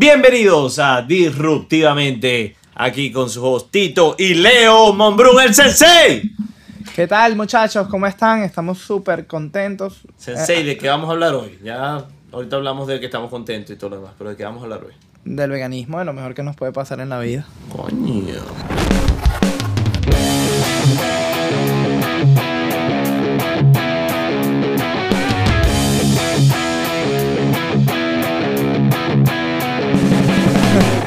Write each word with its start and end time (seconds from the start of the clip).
Bienvenidos 0.00 0.78
a 0.78 1.02
Disruptivamente, 1.02 2.54
aquí 2.76 3.10
con 3.10 3.28
su 3.28 3.44
host 3.44 3.72
Tito 3.72 4.14
y 4.16 4.34
Leo 4.34 4.92
Monbrun, 4.92 5.40
el 5.40 5.52
Sensei. 5.52 6.30
¿Qué 6.94 7.08
tal 7.08 7.34
muchachos? 7.34 7.88
¿Cómo 7.88 8.06
están? 8.06 8.44
Estamos 8.44 8.78
súper 8.78 9.26
contentos. 9.26 10.02
Sensei, 10.16 10.62
¿de 10.62 10.78
qué 10.78 10.88
vamos 10.88 11.08
a 11.08 11.14
hablar 11.14 11.34
hoy? 11.34 11.58
Ya 11.64 12.06
ahorita 12.30 12.54
hablamos 12.54 12.86
de 12.86 13.00
que 13.00 13.06
estamos 13.06 13.28
contentos 13.28 13.74
y 13.74 13.76
todo 13.76 13.90
lo 13.90 13.96
demás, 13.96 14.12
pero 14.16 14.30
¿de 14.30 14.36
qué 14.36 14.44
vamos 14.44 14.60
a 14.60 14.64
hablar 14.66 14.84
hoy? 14.84 14.92
Del 15.24 15.50
veganismo, 15.50 15.98
de 15.98 16.04
lo 16.04 16.12
mejor 16.12 16.32
que 16.32 16.44
nos 16.44 16.54
puede 16.54 16.70
pasar 16.70 17.00
en 17.00 17.08
la 17.08 17.18
vida. 17.18 17.44
Coño. 17.68 18.34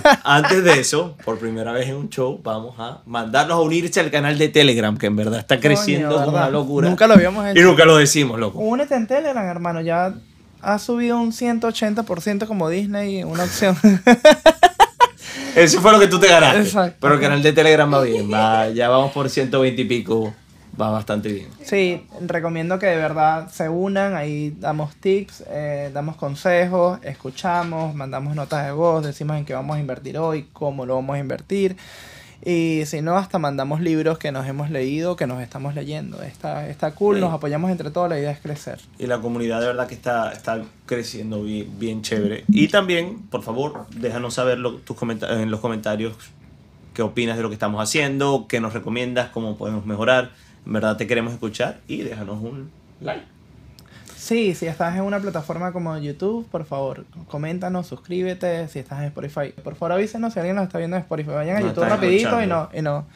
Antes 0.24 0.64
de 0.64 0.80
eso, 0.80 1.16
por 1.24 1.38
primera 1.38 1.72
vez 1.72 1.90
en 1.90 1.96
un 1.96 2.10
show, 2.10 2.40
vamos 2.44 2.76
a 2.78 3.02
mandarlos 3.06 3.58
a 3.58 3.62
unirse 3.62 4.00
al 4.00 4.12
canal 4.12 4.38
de 4.38 4.50
Telegram, 4.50 4.98
que 4.98 5.08
en 5.08 5.16
verdad 5.16 5.40
está 5.40 5.60
creciendo 5.60 6.28
una 6.28 6.50
locura. 6.50 6.90
Nunca 6.90 7.08
lo 7.08 7.16
habíamos 7.16 7.48
hecho. 7.48 7.60
Y 7.60 7.64
nunca 7.64 7.86
lo 7.86 7.98
decimos, 7.98 8.40
loco. 8.40 8.60
Únete 8.60 8.96
en 8.96 9.08
Telegram, 9.08 9.46
hermano. 9.46 9.82
Ya 9.82 10.14
ha 10.62 10.80
subido 10.80 11.18
un 11.20 11.32
180% 11.32 12.48
como 12.48 12.70
Disney, 12.70 13.24
una 13.24 13.44
opción. 13.44 13.78
Eso 15.56 15.82
fue 15.82 15.92
lo 15.92 16.00
que 16.00 16.08
tú 16.08 16.20
te 16.20 16.28
ganaste. 16.28 16.62
Exacto. 16.62 16.98
Pero 17.02 17.16
el 17.16 17.20
canal 17.20 17.44
de 17.44 17.52
Telegram 17.52 17.94
va 17.94 18.02
bien, 18.02 18.32
va, 18.32 18.70
ya 18.70 18.90
vamos 18.90 19.12
por 19.12 19.30
120 19.30 19.82
y 19.82 19.86
pico, 19.86 20.34
va 20.80 20.90
bastante 20.90 21.32
bien. 21.32 21.48
sí, 21.64 22.06
recomiendo 22.26 22.80
que 22.80 22.88
de 22.88 22.96
verdad 22.98 23.50
se 23.52 23.70
unan. 23.70 24.16
Ahí 24.16 24.56
damos 24.60 24.96
tips, 24.96 25.44
eh, 25.50 25.90
damos 25.94 26.16
consejos, 26.16 27.00
escuchamos, 27.04 27.94
mandamos 27.96 28.36
notas 28.36 28.66
de 28.66 28.72
voz, 28.72 29.04
decimos 29.06 29.38
en 29.38 29.46
qué 29.46 29.54
vamos 29.54 29.78
a 29.78 29.80
invertir 29.80 30.18
hoy, 30.18 30.48
cómo 30.54 30.86
lo 30.86 30.96
vamos 30.96 31.16
a 31.16 31.20
invertir. 31.20 31.76
Y 32.44 32.82
si 32.88 33.04
no, 33.04 33.18
hasta 33.18 33.38
mandamos 33.38 33.82
libros 33.82 34.18
que 34.18 34.32
nos 34.32 34.48
hemos 34.48 34.72
leído, 34.72 35.16
que 35.16 35.28
nos 35.28 35.44
estamos 35.44 35.76
leyendo. 35.76 36.24
Está, 36.24 36.68
está 36.68 36.90
cool, 36.96 37.18
Sí. 37.18 37.22
nos 37.22 37.32
apoyamos 37.34 37.70
entre 37.70 37.92
todos, 37.92 38.10
la 38.10 38.18
idea 38.18 38.32
es 38.32 38.40
crecer. 38.40 38.80
Y 38.98 39.06
la 39.06 39.20
comunidad 39.22 39.62
de 39.62 39.68
verdad 39.68 39.86
que 39.88 39.94
está, 39.94 40.32
está 40.32 40.60
creciendo 40.88 41.44
bien, 41.44 41.68
bien 41.78 42.02
chévere. 42.02 42.44
Y 42.48 42.70
también, 42.70 43.20
por 43.30 43.44
favor, 43.44 43.86
déjanos 43.96 44.34
saber 44.34 44.58
lo- 44.58 44.78
tus 44.78 44.98
en 45.04 45.52
los 45.52 45.60
comentarios 45.60 46.16
qué 46.96 47.04
opinas 47.04 47.38
de 47.38 47.44
lo 47.44 47.50
que 47.50 47.54
estamos 47.54 47.80
haciendo, 47.82 48.48
qué 48.50 48.60
nos 48.60 48.74
recomiendas, 48.74 49.30
cómo 49.30 49.56
podemos 49.56 49.86
mejorar. 49.86 50.32
En 50.66 50.74
verdad 50.74 50.98
te 50.98 51.08
queremos 51.08 51.34
escuchar 51.34 51.80
y 51.88 52.02
déjanos 52.02 52.42
un 52.42 52.70
like. 53.02 53.26
Sí, 54.22 54.54
si 54.54 54.68
estás 54.68 54.96
en 54.96 55.02
una 55.02 55.20
plataforma 55.20 55.72
como 55.74 55.98
YouTube, 55.98 56.48
por 56.52 56.64
favor, 56.66 57.06
coméntanos, 57.28 57.88
suscríbete. 57.88 58.68
Si 58.68 58.78
estás 58.78 59.00
en 59.00 59.06
Spotify, 59.06 59.52
por 59.64 59.74
favor 59.74 59.94
avísenos 59.94 60.34
si 60.34 60.40
alguien 60.40 60.56
nos 60.56 60.66
está 60.66 60.78
viendo 60.78 60.96
en 60.96 61.02
Spotify. 61.02 61.32
Vayan 61.32 61.58
a 61.58 61.60
Nos 61.62 61.70
YouTube 61.70 61.90
rapidito 61.90 62.42
y, 62.42 62.46
no, 62.46 62.70
y, 62.72 62.84
no, 62.84 63.08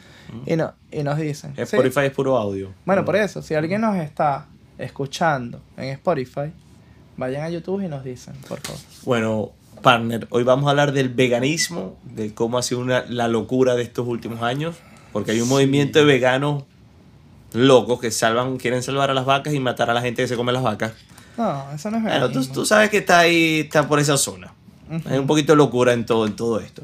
y, 0.46 0.56
no, 0.56 0.74
y 0.90 1.04
nos 1.04 1.16
dicen. 1.16 1.54
¿sí? 1.54 1.62
Spotify 1.62 2.06
es 2.06 2.10
puro 2.10 2.36
audio. 2.36 2.72
Bueno, 2.84 3.04
por 3.04 3.14
eso, 3.14 3.40
si 3.40 3.54
alguien 3.54 3.82
nos 3.82 3.94
está 3.96 4.48
escuchando 4.78 5.60
en 5.76 5.90
Spotify, 5.90 6.52
vayan 7.16 7.44
a 7.44 7.50
YouTube 7.50 7.84
y 7.84 7.88
nos 7.88 8.02
dicen, 8.02 8.34
por 8.48 8.58
favor. 8.58 8.80
Bueno, 9.04 9.52
partner, 9.82 10.26
hoy 10.30 10.42
vamos 10.42 10.66
a 10.66 10.70
hablar 10.70 10.90
del 10.90 11.10
veganismo, 11.10 11.96
de 12.02 12.34
cómo 12.34 12.58
ha 12.58 12.62
sido 12.62 12.80
una, 12.80 13.04
la 13.08 13.28
locura 13.28 13.76
de 13.76 13.84
estos 13.84 14.08
últimos 14.08 14.42
años, 14.42 14.74
porque 15.12 15.30
hay 15.30 15.40
un 15.40 15.48
movimiento 15.48 16.00
de 16.00 16.04
veganos 16.04 16.64
locos 17.52 18.00
que 18.00 18.10
salvan, 18.10 18.56
quieren 18.56 18.82
salvar 18.82 19.10
a 19.10 19.14
las 19.14 19.24
vacas 19.24 19.54
y 19.54 19.60
matar 19.60 19.90
a 19.90 19.94
la 19.94 20.00
gente 20.02 20.22
que 20.22 20.28
se 20.28 20.36
come 20.36 20.52
las 20.52 20.62
vacas. 20.62 20.92
No, 21.36 21.70
eso 21.72 21.90
no 21.90 21.98
es 21.98 22.02
Bueno, 22.02 22.30
tú, 22.30 22.64
sabes 22.64 22.90
que 22.90 22.98
está 22.98 23.20
ahí, 23.20 23.60
está 23.60 23.86
por 23.86 23.98
esa 23.98 24.16
zona. 24.16 24.52
Ujú. 24.90 25.08
Hay 25.08 25.18
un 25.18 25.26
poquito 25.26 25.52
de 25.52 25.56
locura 25.56 25.92
en 25.92 26.06
todo, 26.06 26.26
en 26.26 26.34
todo 26.34 26.60
esto. 26.60 26.82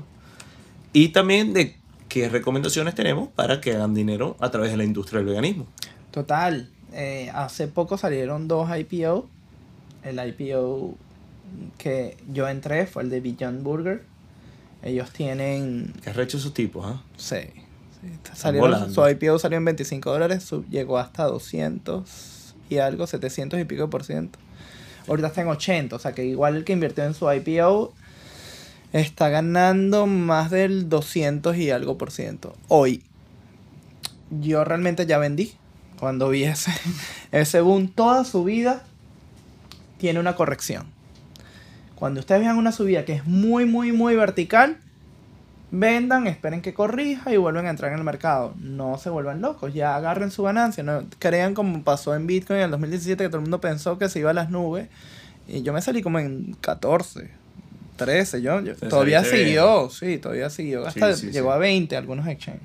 Y 0.92 1.08
también 1.08 1.54
de 1.54 1.76
qué 2.08 2.28
recomendaciones 2.28 2.94
tenemos 2.94 3.28
para 3.28 3.60
que 3.60 3.72
hagan 3.72 3.94
dinero 3.94 4.36
a 4.40 4.50
través 4.50 4.70
de 4.70 4.76
la 4.76 4.84
industria 4.84 5.18
del 5.18 5.28
veganismo. 5.28 5.66
Total, 6.10 6.68
eh, 6.92 7.30
hace 7.34 7.68
poco 7.68 7.96
salieron 7.96 8.48
dos 8.48 8.68
IPO. 8.76 9.26
El 10.04 10.28
IPO 10.28 10.94
que 11.78 12.16
yo 12.30 12.48
entré 12.48 12.86
fue 12.86 13.02
el 13.02 13.10
de 13.10 13.20
Beyond 13.20 13.62
Burger. 13.62 14.04
Ellos 14.82 15.10
tienen 15.12 15.94
¿Qué 16.02 16.10
has 16.10 16.18
hecho 16.18 16.36
esos 16.36 16.52
tipos? 16.52 16.84
ah? 16.86 17.02
Sí, 17.16 17.36
salieron- 18.34 18.70
su 18.94 19.08
IPO 19.08 19.38
salió 19.38 19.58
en 19.58 19.64
25 19.64 20.10
dólares, 20.10 20.42
sub- 20.44 20.68
llegó 20.68 20.98
hasta 20.98 21.24
200 21.24 22.54
y 22.68 22.78
algo, 22.78 23.06
700 23.06 23.60
y 23.60 23.64
pico 23.64 23.88
por 23.90 24.04
ciento. 24.04 24.38
Ahorita 25.08 25.28
está 25.28 25.42
en 25.42 25.48
80, 25.48 25.96
o 25.96 25.98
sea 25.98 26.12
que 26.12 26.24
igual 26.24 26.56
el 26.56 26.64
que 26.64 26.72
invirtió 26.72 27.04
en 27.04 27.14
su 27.14 27.30
IPO 27.30 27.92
está 28.92 29.28
ganando 29.28 30.06
más 30.06 30.50
del 30.50 30.88
200 30.88 31.56
y 31.56 31.70
algo 31.70 31.98
por 31.98 32.10
ciento. 32.10 32.54
Hoy, 32.68 33.02
yo 34.30 34.64
realmente 34.64 35.06
ya 35.06 35.18
vendí. 35.18 35.52
Cuando 35.98 36.28
vi 36.28 36.44
ese, 36.44 36.72
ese 37.32 37.60
boom, 37.60 37.88
toda 37.88 38.24
su 38.24 38.44
vida 38.44 38.84
tiene 39.98 40.18
una 40.20 40.34
corrección. 40.34 40.86
Cuando 41.94 42.18
ustedes 42.20 42.40
vean 42.40 42.58
una 42.58 42.72
subida 42.72 43.04
que 43.04 43.12
es 43.14 43.24
muy, 43.26 43.64
muy, 43.66 43.92
muy 43.92 44.16
vertical, 44.16 44.78
vendan, 45.72 46.26
esperen 46.28 46.60
que 46.62 46.74
corrija 46.74 47.32
y 47.32 47.36
vuelven 47.38 47.66
a 47.66 47.70
entrar 47.70 47.90
en 47.92 47.98
el 47.98 48.04
mercado. 48.04 48.54
No 48.60 48.98
se 48.98 49.10
vuelvan 49.10 49.40
locos, 49.40 49.72
ya 49.74 49.96
agarren 49.96 50.30
su 50.30 50.42
ganancia. 50.44 50.84
No 50.84 51.02
crean 51.18 51.54
como 51.54 51.82
pasó 51.82 52.14
en 52.14 52.26
Bitcoin 52.28 52.58
en 52.60 52.64
el 52.66 52.70
2017 52.72 53.24
que 53.24 53.28
todo 53.28 53.38
el 53.38 53.42
mundo 53.42 53.60
pensó 53.60 53.98
que 53.98 54.08
se 54.08 54.18
iba 54.20 54.30
a 54.30 54.34
las 54.34 54.50
nubes. 54.50 54.88
Y 55.48 55.62
yo 55.62 55.72
me 55.72 55.80
salí 55.82 56.02
como 56.02 56.18
en 56.20 56.54
14, 56.60 57.30
13. 57.96 58.42
Yo, 58.42 58.60
yo- 58.60 58.74
todavía 58.76 59.24
siguió, 59.24 59.90
sí, 59.90 60.18
todavía 60.18 60.50
siguió. 60.50 60.86
Hasta 60.86 61.14
Sí, 61.16 61.26
sí, 61.26 61.32
llegó 61.32 61.50
sí. 61.50 61.54
a 61.54 61.58
20 61.58 61.96
algunos 61.96 62.26
exchanges. 62.28 62.62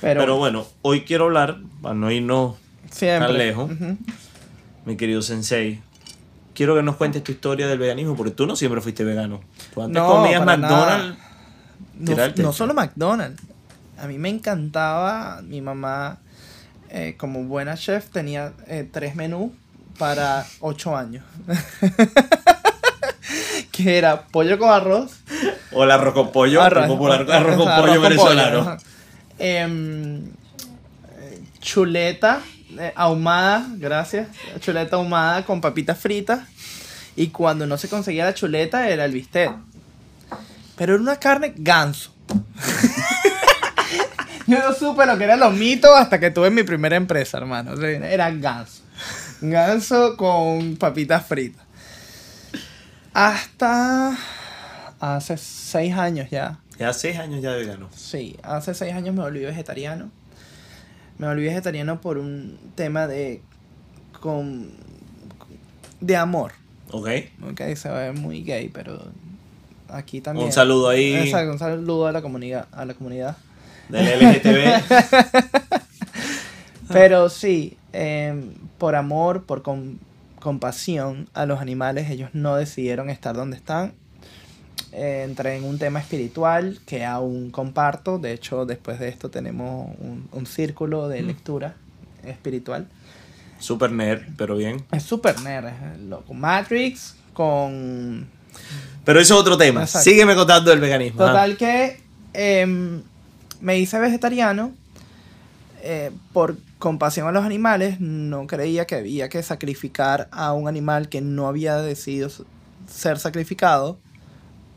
Pero, 0.00 0.20
Pero, 0.20 0.36
bueno, 0.36 0.66
hoy 0.82 1.02
quiero 1.04 1.24
hablar, 1.26 1.58
para 1.80 1.94
no 1.94 2.10
irnos 2.10 2.56
siempre. 2.90 3.28
tan 3.28 3.38
lejos. 3.38 3.70
Mi 4.84 4.96
querido 4.96 5.22
Sensei, 5.22 5.80
quiero 6.54 6.74
que 6.76 6.82
nos 6.82 6.96
cuentes 6.96 7.24
tu 7.24 7.32
historia 7.32 7.66
del 7.66 7.78
veganismo, 7.78 8.14
porque 8.16 8.30
tú 8.30 8.46
no 8.46 8.56
siempre 8.56 8.80
fuiste 8.80 9.04
vegano. 9.04 9.40
Tú 9.74 9.82
antes 9.82 10.00
No, 10.02 10.06
comías 10.08 10.44
McDonald's. 10.44 11.18
No, 11.98 12.14
no 12.36 12.52
solo 12.52 12.74
McDonald's. 12.74 13.42
A 13.98 14.06
mí 14.06 14.18
me 14.18 14.28
encantaba, 14.28 15.40
mi 15.42 15.60
mamá, 15.60 16.18
eh, 16.90 17.14
como 17.16 17.44
buena 17.44 17.76
chef, 17.76 18.10
tenía 18.10 18.52
eh, 18.66 18.88
tres 18.90 19.16
menús 19.16 19.52
para 19.98 20.46
ocho 20.60 20.96
años. 20.96 21.24
que 23.72 23.98
era 23.98 24.26
pollo 24.26 24.58
con 24.58 24.70
arroz. 24.70 25.20
O 25.72 25.84
el 25.84 25.90
arroz 25.90 26.14
con 26.14 26.32
pollo, 26.32 26.62
arroz, 26.62 26.84
el 26.84 26.90
popular 26.90 27.30
arroz 27.30 27.56
con 27.56 27.76
pollo 27.76 28.00
venezolano. 28.00 28.76
Em, 29.38 30.24
eh, 30.24 31.42
chuleta 31.60 32.40
eh, 32.78 32.92
ahumada, 32.94 33.66
gracias. 33.76 34.28
Chuleta 34.60 34.96
ahumada 34.96 35.44
con 35.44 35.60
papitas 35.60 35.98
fritas. 35.98 36.40
Y 37.16 37.28
cuando 37.28 37.66
no 37.66 37.78
se 37.78 37.88
conseguía 37.88 38.24
la 38.24 38.34
chuleta 38.34 38.88
era 38.88 39.04
el 39.04 39.12
bistec. 39.12 39.52
Pero 40.76 40.94
era 40.94 41.02
una 41.02 41.16
carne 41.16 41.52
ganso. 41.56 42.14
Yo 44.46 44.58
no 44.60 44.72
supe 44.74 45.06
lo 45.06 45.18
que 45.18 45.24
eran 45.24 45.40
los 45.40 45.54
mitos 45.54 45.90
hasta 45.96 46.20
que 46.20 46.30
tuve 46.30 46.50
mi 46.50 46.62
primera 46.62 46.94
empresa, 46.96 47.38
hermano. 47.38 47.72
O 47.72 47.76
sea, 47.76 47.90
Era 47.90 48.30
ganso. 48.30 48.82
Ganso 49.40 50.16
con 50.16 50.76
papitas 50.76 51.26
fritas. 51.26 51.64
Hasta 53.12 54.16
hace 55.00 55.36
seis 55.36 55.94
años 55.94 56.30
ya. 56.30 56.60
Ya 56.78 56.92
seis 56.92 57.18
años 57.18 57.42
ya 57.42 57.52
de 57.52 57.60
vegano. 57.60 57.88
Sí, 57.94 58.36
hace 58.42 58.74
seis 58.74 58.92
años 58.94 59.14
me 59.14 59.22
volví 59.22 59.40
vegetariano. 59.40 60.10
Me 61.18 61.26
volví 61.26 61.44
vegetariano 61.44 62.00
por 62.00 62.18
un 62.18 62.58
tema 62.74 63.06
de. 63.06 63.42
con. 64.20 64.70
de 66.00 66.16
amor. 66.16 66.52
¿Ok? 66.90 67.08
Ok, 67.50 67.62
se 67.74 67.88
ve 67.88 68.12
muy 68.12 68.42
gay, 68.42 68.68
pero 68.68 69.10
aquí 69.88 70.20
también. 70.20 70.46
Un 70.46 70.52
saludo 70.52 70.88
ahí 70.88 71.14
Exacto, 71.14 71.52
un 71.52 71.58
saludo 71.58 72.06
a 72.06 72.12
la 72.12 72.22
comunidad. 72.22 72.66
A 72.72 72.84
la 72.84 72.94
comunidad. 72.94 73.36
del 73.88 74.06
LGTB. 74.20 74.82
Pero 76.88 77.28
sí, 77.28 77.76
eh, 77.92 78.50
por 78.78 78.94
amor, 78.94 79.44
por 79.44 79.62
com- 79.62 79.98
compasión 80.40 81.28
a 81.34 81.46
los 81.46 81.60
animales, 81.60 82.10
ellos 82.10 82.30
no 82.32 82.54
decidieron 82.56 83.10
estar 83.10 83.34
donde 83.34 83.56
están. 83.56 83.92
Eh, 84.92 85.24
entré 85.28 85.56
en 85.56 85.64
un 85.64 85.78
tema 85.78 85.98
espiritual 85.98 86.78
que 86.86 87.04
aún 87.04 87.50
comparto. 87.50 88.18
De 88.18 88.32
hecho, 88.32 88.64
después 88.66 89.00
de 89.00 89.08
esto 89.08 89.30
tenemos 89.30 89.90
un, 89.98 90.28
un 90.32 90.46
círculo 90.46 91.08
de 91.08 91.22
lectura 91.22 91.74
espiritual. 92.24 92.86
Super 93.58 93.90
nerd, 93.90 94.22
pero 94.36 94.56
bien. 94.56 94.84
Es 94.92 95.02
super 95.02 95.40
nerd, 95.40 95.66
es 95.66 96.00
loco. 96.02 96.34
Matrix 96.34 97.16
con 97.32 98.28
Pero 99.04 99.20
eso 99.20 99.34
es 99.34 99.40
otro 99.40 99.56
tema. 99.56 99.82
Exacto. 99.82 100.08
Sígueme 100.08 100.34
contando 100.34 100.70
del 100.70 100.80
veganismo. 100.80 101.22
ah. 101.22 101.28
Total 101.28 101.56
que 101.56 102.00
em, 102.32 103.02
me 103.60 103.78
hice 103.78 103.98
vegetariano 103.98 104.72
eh, 105.82 106.10
por 106.32 106.56
compasión 106.78 107.28
a 107.28 107.32
los 107.32 107.44
animales. 107.44 108.00
No 108.00 108.46
creía 108.46 108.86
que 108.86 108.96
había 108.96 109.28
que 109.28 109.42
sacrificar 109.42 110.28
a 110.32 110.52
un 110.52 110.68
animal 110.68 111.08
que 111.08 111.20
no 111.20 111.46
había 111.46 111.76
decidido 111.76 112.28
ser 112.88 113.18
sacrificado 113.18 113.98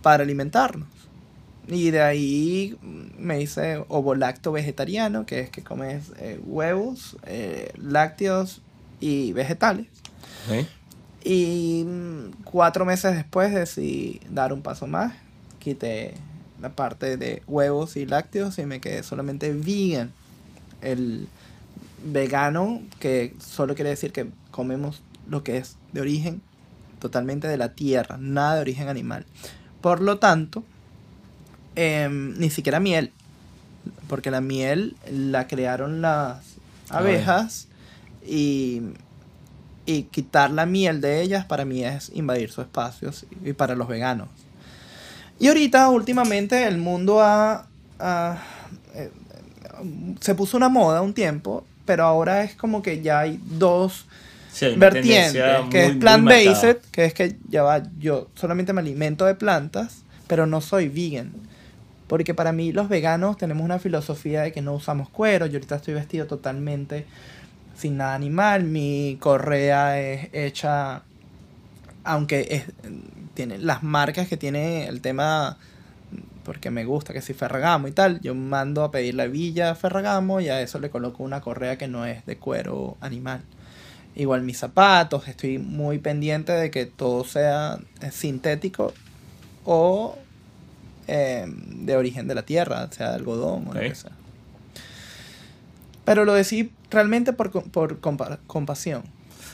para 0.01 0.23
alimentarnos. 0.23 0.87
Y 1.67 1.91
de 1.91 2.01
ahí 2.01 2.77
me 3.17 3.41
hice 3.41 3.83
ovolacto 3.89 4.51
vegetariano, 4.51 5.25
que 5.25 5.41
es 5.41 5.49
que 5.49 5.63
comes 5.63 6.11
eh, 6.17 6.39
huevos, 6.43 7.17
eh, 7.25 7.71
lácteos 7.77 8.61
y 8.99 9.33
vegetales. 9.33 9.85
Ok. 10.49 10.65
Y 11.23 11.83
mm, 11.85 12.43
cuatro 12.43 12.85
meses 12.85 13.15
después 13.15 13.53
decidí 13.53 14.21
dar 14.29 14.53
un 14.53 14.61
paso 14.61 14.87
más. 14.87 15.13
Quité 15.59 16.13
la 16.61 16.69
parte 16.69 17.17
de 17.17 17.43
huevos 17.47 17.97
y 17.97 18.05
lácteos 18.05 18.57
y 18.59 18.65
me 18.65 18.79
quedé 18.79 19.03
solamente 19.03 19.53
vegan. 19.53 20.11
El 20.81 21.27
vegano, 22.03 22.81
que 22.99 23.35
solo 23.39 23.75
quiere 23.75 23.89
decir 23.89 24.11
que 24.11 24.29
comemos 24.51 25.01
lo 25.27 25.43
que 25.43 25.57
es 25.57 25.75
de 25.91 26.01
origen 26.01 26.41
totalmente 26.99 27.47
de 27.47 27.57
la 27.57 27.73
tierra, 27.73 28.17
nada 28.19 28.55
de 28.55 28.61
origen 28.61 28.87
animal. 28.89 29.25
Por 29.81 30.01
lo 30.01 30.19
tanto, 30.19 30.63
em, 31.75 32.37
ni 32.37 32.49
siquiera 32.49 32.79
miel, 32.79 33.11
porque 34.07 34.31
la 34.31 34.41
miel 34.41 34.95
la 35.09 35.47
crearon 35.47 36.01
las 36.01 36.55
abejas 36.89 37.67
y, 38.25 38.81
y 39.89 40.03
quitar 40.03 40.51
la 40.51 40.65
miel 40.67 41.01
de 41.01 41.21
ellas 41.21 41.45
para 41.45 41.65
mí 41.65 41.83
es 41.83 42.11
invadir 42.13 42.51
su 42.51 42.61
espacio 42.61 43.11
sí, 43.11 43.25
y 43.43 43.53
para 43.53 43.75
los 43.75 43.87
veganos. 43.87 44.29
Y 45.39 45.47
ahorita, 45.47 45.89
últimamente, 45.89 46.67
el 46.67 46.77
mundo 46.77 47.21
ha, 47.21 47.65
ha- 47.97 48.37
eh, 48.93 49.09
se 50.19 50.35
puso 50.35 50.57
una 50.57 50.69
moda 50.69 51.01
un 51.01 51.13
tiempo, 51.13 51.65
pero 51.85 52.03
ahora 52.03 52.43
es 52.43 52.53
como 52.55 52.81
que 52.83 53.01
ya 53.01 53.19
hay 53.21 53.39
dos 53.43 54.05
Sí, 54.51 54.65
hay 54.65 54.71
una 54.73 54.79
vertientes, 54.79 55.33
que 55.69 55.77
muy- 55.77 55.91
es 55.91 55.95
plant-based, 55.97 56.77
que 56.91 57.05
es 57.05 57.13
que 57.13 57.35
ya 57.49 57.63
va, 57.63 57.81
yo 57.99 58.29
solamente 58.35 58.73
me 58.73 58.81
alimento 58.81 59.25
de 59.25 59.33
plantas, 59.35 60.03
pero 60.27 60.45
no 60.45 60.61
soy 60.61 60.89
vegan. 60.89 61.31
Porque 62.07 62.33
para 62.33 62.51
mí 62.51 62.71
los 62.73 62.89
veganos 62.89 63.37
tenemos 63.37 63.63
una 63.63 63.79
filosofía 63.79 64.41
de 64.41 64.51
que 64.51 64.61
no 64.61 64.73
usamos 64.73 65.09
cuero, 65.09 65.45
yo 65.45 65.57
ahorita 65.57 65.75
estoy 65.77 65.93
vestido 65.93 66.25
totalmente 66.27 67.05
sin 67.79 67.95
nada 67.95 68.13
animal, 68.13 68.65
mi 68.65 69.17
correa 69.21 69.99
es 70.01 70.29
hecha, 70.33 71.03
aunque 72.03 72.47
es, 72.51 72.63
tiene 73.33 73.57
las 73.57 73.83
marcas 73.83 74.27
que 74.27 74.35
tiene 74.35 74.87
el 74.87 74.99
tema, 74.99 75.57
porque 76.43 76.71
me 76.71 76.83
gusta 76.83 77.13
que 77.13 77.21
si 77.21 77.33
Ferragamo 77.33 77.87
y 77.87 77.91
tal, 77.91 78.19
yo 78.19 78.35
mando 78.35 78.83
a 78.83 78.91
pedir 78.91 79.15
la 79.15 79.27
villa 79.27 79.75
Ferragamo 79.75 80.41
y 80.41 80.49
a 80.49 80.61
eso 80.61 80.79
le 80.79 80.89
coloco 80.89 81.23
una 81.23 81.39
correa 81.39 81.77
que 81.77 81.87
no 81.87 82.05
es 82.05 82.25
de 82.25 82.37
cuero 82.37 82.97
animal. 82.99 83.41
Igual 84.13 84.41
mis 84.41 84.57
zapatos, 84.57 85.29
estoy 85.29 85.57
muy 85.57 85.99
pendiente 85.99 86.51
de 86.51 86.71
que 86.71 86.85
todo 86.85 87.23
sea 87.23 87.79
eh, 88.01 88.11
sintético 88.11 88.93
o 89.63 90.17
eh, 91.07 91.45
de 91.47 91.95
origen 91.95 92.27
de 92.27 92.35
la 92.35 92.41
tierra, 92.41 92.91
sea 92.91 93.11
de 93.11 93.15
algodón 93.15 93.67
o 93.69 93.73
lo 93.73 93.79
que 93.79 93.95
sea. 93.95 94.11
Pero 96.03 96.25
lo 96.25 96.33
decidí 96.33 96.71
realmente 96.91 97.33
por, 97.33 97.51
por 97.71 97.99
compa- 98.01 98.39
compasión. 98.47 99.03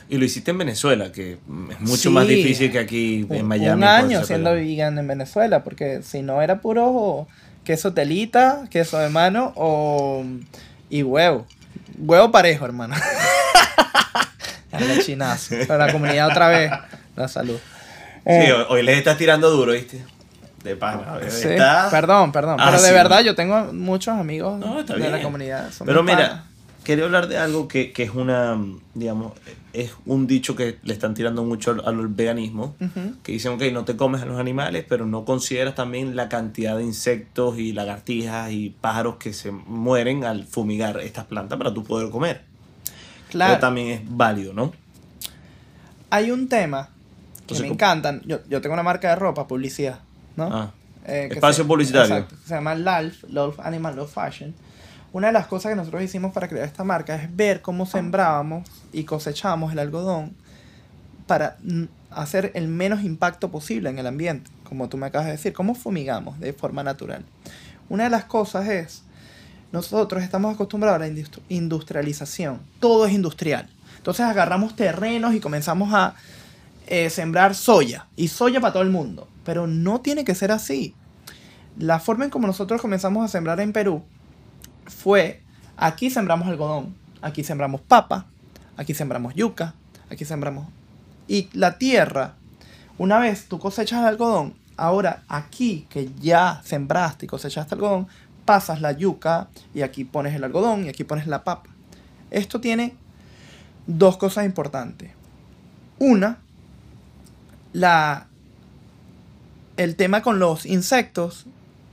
Y 0.08 0.18
lo 0.18 0.24
hiciste 0.24 0.52
en 0.52 0.58
Venezuela, 0.58 1.10
que 1.10 1.32
es 1.32 1.80
mucho 1.80 1.96
Sí. 1.96 2.08
más 2.10 2.28
difícil 2.28 2.70
que 2.70 2.78
aquí 2.78 3.26
en 3.28 3.44
Miami. 3.46 3.82
Un 3.82 3.84
año 3.88 4.24
siendo 4.24 4.52
vegan 4.54 4.96
en 4.98 5.06
Venezuela, 5.08 5.64
porque 5.64 6.02
si 6.02 6.22
no 6.22 6.40
era 6.42 6.60
puro 6.60 7.26
queso 7.64 7.92
telita, 7.92 8.64
queso 8.70 8.98
de 8.98 9.08
mano 9.08 9.52
o 9.56 10.24
y 10.90 11.02
huevo. 11.02 11.46
Huevo 11.98 12.30
parejo, 12.30 12.64
hermano. 12.64 12.94
El 14.72 15.02
chinazo. 15.02 15.54
Para 15.66 15.86
la 15.86 15.92
comunidad 15.92 16.28
otra 16.28 16.48
vez. 16.48 16.70
La 17.16 17.28
salud. 17.28 17.56
Sí, 17.58 18.20
Eh, 18.26 18.52
hoy, 18.52 18.64
hoy 18.68 18.82
les 18.82 18.98
estás 18.98 19.16
tirando 19.16 19.50
duro, 19.50 19.72
¿viste? 19.72 20.04
De 20.62 20.76
pana. 20.76 21.18
sí, 21.28 21.46
Perdón, 21.90 22.32
perdón. 22.32 22.56
Ah, 22.60 22.66
pero 22.70 22.82
de 22.82 22.88
sí. 22.88 22.94
verdad 22.94 23.20
yo 23.22 23.34
tengo 23.34 23.72
muchos 23.72 24.18
amigos 24.18 24.58
No, 24.58 24.82
de 24.82 24.98
la 24.98 25.08
bien. 25.08 25.22
comunidad. 25.22 25.70
son 25.72 25.86
Pero 25.86 26.02
mira, 26.02 26.16
panas. 26.16 26.40
Quería 26.86 27.04
hablar 27.04 27.26
de 27.26 27.36
algo 27.36 27.66
que, 27.66 27.92
que 27.92 28.04
es 28.04 28.10
una, 28.10 28.56
digamos, 28.94 29.32
es 29.72 29.92
un 30.06 30.26
dicho 30.28 30.54
que 30.54 30.78
le 30.84 30.92
están 30.92 31.14
tirando 31.14 31.42
mucho 31.44 31.72
al, 31.72 31.82
al 31.84 32.06
veganismo, 32.08 32.76
Ujú. 32.80 33.14
que 33.24 33.32
dicen, 33.32 33.52
ok, 33.52 33.62
no 33.72 33.84
te 33.84 33.96
comes 33.96 34.22
a 34.22 34.24
los 34.24 34.38
animales, 34.38 34.84
pero 34.88 35.04
no 35.04 35.24
consideras 35.24 35.74
también 35.74 36.14
la 36.14 36.28
cantidad 36.28 36.76
de 36.76 36.84
insectos 36.84 37.58
y 37.58 37.72
lagartijas 37.72 38.52
y 38.52 38.70
pájaros 38.80 39.16
que 39.16 39.32
se 39.32 39.50
mueren 39.50 40.22
al 40.24 40.44
fumigar 40.44 41.00
estas 41.00 41.24
plantas 41.24 41.58
para 41.58 41.74
tú 41.74 41.82
poder 41.82 42.08
comer. 42.10 42.42
Claro. 43.30 43.54
Pero 43.54 43.60
también 43.60 43.88
es 43.88 44.00
válido, 44.04 44.52
¿no? 44.54 44.72
Hay 46.10 46.30
un 46.30 46.48
tema 46.48 46.88
que 47.34 47.40
Entonces, 47.40 47.66
me 47.66 47.72
encantan. 47.72 48.22
Yo, 48.26 48.38
yo 48.48 48.60
tengo 48.60 48.74
una 48.74 48.82
marca 48.84 49.08
de 49.10 49.16
ropa, 49.16 49.46
publicidad, 49.48 49.98
¿no? 50.36 50.44
Ah, 50.52 50.70
Eh, 51.04 51.28
Espacio 51.32 51.64
se- 51.64 51.68
publicitario. 51.68 52.14
Exacto, 52.16 52.36
se 52.46 52.54
llama 52.54 52.74
LALF, 52.74 53.24
Love 53.28 53.60
Animal 53.60 53.96
Love 53.96 54.12
Fashion. 54.12 54.54
Una 55.12 55.28
de 55.28 55.32
las 55.32 55.46
cosas 55.46 55.70
que 55.70 55.76
nosotros 55.76 56.02
hicimos 56.02 56.32
para 56.32 56.48
crear 56.48 56.66
esta 56.66 56.84
marca 56.84 57.16
es 57.16 57.34
ver 57.34 57.62
cómo 57.62 57.86
sembrábamos 57.86 58.68
y 58.92 59.04
cosechábamos 59.04 59.72
el 59.72 59.78
algodón 59.78 60.36
para 61.26 61.56
hacer 62.10 62.52
el 62.54 62.68
menos 62.68 63.02
impacto 63.02 63.50
posible 63.50 63.88
en 63.88 63.98
el 63.98 64.06
ambiente, 64.06 64.50
como 64.64 64.88
tú 64.88 64.96
me 64.96 65.06
acabas 65.06 65.26
de 65.26 65.32
decir, 65.32 65.52
cómo 65.52 65.74
fumigamos 65.74 66.38
de 66.38 66.52
forma 66.52 66.82
natural. 66.82 67.24
Una 67.88 68.04
de 68.04 68.10
las 68.10 68.24
cosas 68.24 68.68
es, 68.68 69.02
nosotros 69.72 70.22
estamos 70.22 70.54
acostumbrados 70.54 70.96
a 70.96 71.06
la 71.06 71.08
industri- 71.08 71.42
industrialización, 71.48 72.60
todo 72.80 73.06
es 73.06 73.12
industrial. 73.12 73.68
Entonces 73.96 74.26
agarramos 74.26 74.76
terrenos 74.76 75.34
y 75.34 75.40
comenzamos 75.40 75.92
a 75.94 76.14
eh, 76.86 77.10
sembrar 77.10 77.54
soya, 77.54 78.06
y 78.16 78.28
soya 78.28 78.60
para 78.60 78.74
todo 78.74 78.82
el 78.82 78.90
mundo, 78.90 79.28
pero 79.44 79.66
no 79.66 80.00
tiene 80.00 80.24
que 80.24 80.34
ser 80.34 80.52
así. 80.52 80.94
La 81.78 82.00
forma 82.00 82.24
en 82.24 82.30
como 82.30 82.46
nosotros 82.46 82.80
comenzamos 82.80 83.24
a 83.24 83.28
sembrar 83.28 83.60
en 83.60 83.72
Perú 83.72 84.04
fue, 84.86 85.42
aquí 85.76 86.10
sembramos 86.10 86.48
algodón, 86.48 86.94
aquí 87.22 87.44
sembramos 87.44 87.80
papa, 87.80 88.26
aquí 88.76 88.94
sembramos 88.94 89.34
yuca, 89.34 89.74
aquí 90.10 90.24
sembramos... 90.24 90.68
Y 91.28 91.48
la 91.52 91.78
tierra, 91.78 92.34
una 92.98 93.18
vez 93.18 93.48
tú 93.48 93.58
cosechas 93.58 94.00
el 94.00 94.06
algodón, 94.06 94.54
ahora 94.76 95.22
aquí 95.28 95.86
que 95.90 96.10
ya 96.20 96.60
sembraste 96.64 97.26
y 97.26 97.28
cosechaste 97.28 97.74
algodón, 97.74 98.06
pasas 98.44 98.80
la 98.80 98.92
yuca 98.92 99.48
y 99.74 99.82
aquí 99.82 100.04
pones 100.04 100.34
el 100.34 100.44
algodón 100.44 100.84
y 100.84 100.88
aquí 100.88 101.04
pones 101.04 101.26
la 101.26 101.44
papa. 101.44 101.70
Esto 102.30 102.60
tiene 102.60 102.94
dos 103.86 104.16
cosas 104.16 104.46
importantes. 104.46 105.10
Una, 105.98 106.38
la, 107.72 108.28
el 109.76 109.96
tema 109.96 110.22
con 110.22 110.38
los 110.38 110.66
insectos 110.66 111.46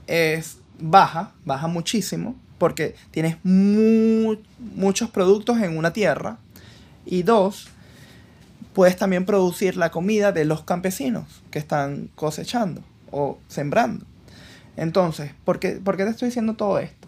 es 0.06 0.58
baja, 0.78 1.32
baja 1.44 1.66
muchísimo, 1.66 2.36
porque 2.58 2.94
tienes 3.10 3.36
mu- 3.44 4.36
muchos 4.74 5.10
productos 5.10 5.58
en 5.60 5.76
una 5.76 5.92
tierra. 5.92 6.38
Y 7.06 7.22
dos, 7.22 7.68
puedes 8.72 8.96
también 8.96 9.24
producir 9.26 9.76
la 9.76 9.90
comida 9.90 10.32
de 10.32 10.44
los 10.44 10.62
campesinos 10.62 11.42
que 11.50 11.58
están 11.58 12.08
cosechando 12.14 12.82
o 13.10 13.38
sembrando. 13.48 14.04
Entonces, 14.76 15.32
¿por 15.44 15.58
qué, 15.60 15.72
por 15.72 15.96
qué 15.96 16.04
te 16.04 16.10
estoy 16.10 16.28
diciendo 16.28 16.54
todo 16.54 16.78
esto? 16.78 17.06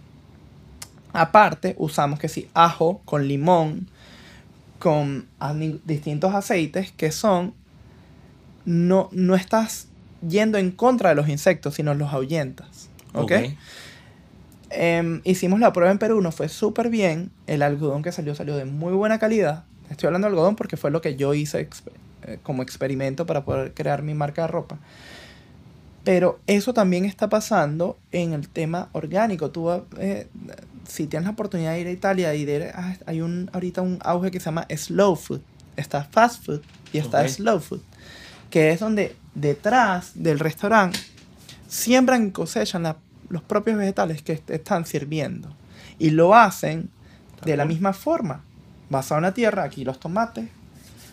Aparte, 1.13 1.75
usamos 1.79 2.19
que 2.19 2.29
sí, 2.29 2.49
ajo 2.53 3.01
con 3.05 3.27
limón, 3.27 3.89
con 4.79 5.27
distintos 5.87 6.35
aceites 6.35 6.93
que 6.93 7.11
son, 7.11 7.55
no, 8.67 9.09
no 9.13 9.35
estás 9.35 9.89
yendo 10.27 10.59
en 10.59 10.71
contra 10.71 11.09
de 11.11 11.15
los 11.15 11.29
insectos, 11.29 11.75
sino 11.75 11.95
los 11.95 12.13
ahuyentas. 12.13 12.91
¿Ok? 13.15 13.33
Em, 14.79 15.21
hicimos 15.25 15.59
la 15.61 15.73
prueba 15.73 15.91
en 15.91 15.99
Perú, 15.99 16.21
nos 16.21 16.35
fue 16.35 16.49
súper 16.49 16.91
bien. 16.91 17.31
El 17.47 17.63
algodón 17.63 18.03
que 18.03 18.13
salió 18.13 18.35
salió 18.35 18.57
de 18.57 18.65
muy 18.67 18.93
buena 18.93 19.19
calidad. 19.19 19.65
Estoy 19.91 20.09
hablando 20.09 20.27
de 20.27 20.33
algodón 20.33 20.55
porque 20.57 20.77
fue 20.77 20.91
lo 20.91 21.01
que 21.01 21.17
yo 21.17 21.33
hice 21.33 21.69
exp- 21.69 21.91
eh, 22.25 22.39
como 22.43 22.63
experimento 22.63 23.25
para 23.25 23.45
poder 23.45 23.73
crear 23.73 24.03
mi 24.03 24.15
marca 24.15 24.43
de 24.43 24.49
ropa. 24.49 24.79
Pero 26.05 26.39
eso 26.47 26.73
también 26.73 27.05
está 27.05 27.29
pasando 27.29 27.99
en 28.13 28.33
el 28.33 28.49
tema 28.49 28.89
orgánico. 28.93 29.51
Tú, 29.51 29.71
eh, 29.99 30.29
si 30.87 31.07
tienes 31.07 31.25
la 31.27 31.33
oportunidad 31.33 31.73
de 31.73 31.81
ir 31.81 31.87
a 31.89 31.91
Italia, 31.91 32.35
y 32.35 32.45
de, 32.45 32.71
ah, 32.75 32.97
hay 33.07 33.21
un, 33.23 33.51
ahorita 33.53 33.83
un 33.83 33.99
auge 34.03 34.31
que 34.31 34.39
se 34.39 34.45
llama 34.47 34.67
slow 34.77 35.17
food. 35.17 35.41
Está 35.77 36.05
fast 36.05 36.45
food 36.45 36.61
y 36.93 36.99
está 36.99 37.23
Ok. 37.23 37.29
slow 37.29 37.59
food. 37.61 37.81
Que 38.51 38.71
es 38.71 38.79
donde 38.81 39.17
detrás 39.35 40.13
del 40.15 40.39
restaurante 40.39 40.99
siembran 41.69 42.29
y 42.29 42.31
cosechan 42.31 42.85
la- 42.85 42.97
los 43.29 43.43
propios 43.43 43.77
vegetales 43.79 44.23
que 44.23 44.33
est- 44.33 44.51
están 44.51 44.87
sirviendo. 44.87 45.49
Y 45.99 46.11
lo 46.11 46.35
hacen 46.35 46.91
de 47.45 47.57
la 47.57 47.65
misma 47.65 47.93
forma. 47.93 48.43
Basado 48.91 49.19
en 49.19 49.23
la 49.25 49.35
tierra, 49.35 49.65
aquí 49.65 49.85
los 49.85 49.99
tomates, 50.01 50.49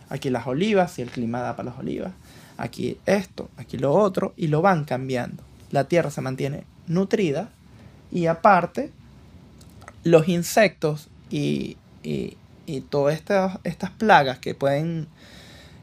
aquí 0.10 0.29
las 0.29 0.46
olivas, 0.48 0.91
si 0.91 1.01
el 1.01 1.10
clima 1.10 1.39
da 1.41 1.55
para 1.55 1.70
las 1.72 1.79
olivas, 1.79 2.12
aquí 2.58 2.98
esto, 3.05 3.50
aquí 3.58 3.77
lo 3.77 3.93
otro, 3.93 4.34
y 4.38 4.48
lo 4.48 4.62
van 4.62 4.84
cambiando. 4.86 5.43
La 5.72 5.86
tierra 5.86 6.12
se 6.12 6.22
mantiene 6.22 6.65
nutrida 6.88 7.50
y 8.12 8.27
aparte 8.27 8.91
los 10.03 10.27
insectos 10.27 11.08
y, 11.29 11.77
y, 12.03 12.38
y 12.65 12.82
todas 12.82 13.15
estas, 13.15 13.58
estas 13.63 13.89
plagas 13.91 14.39
que 14.39 14.53
pueden 14.53 15.08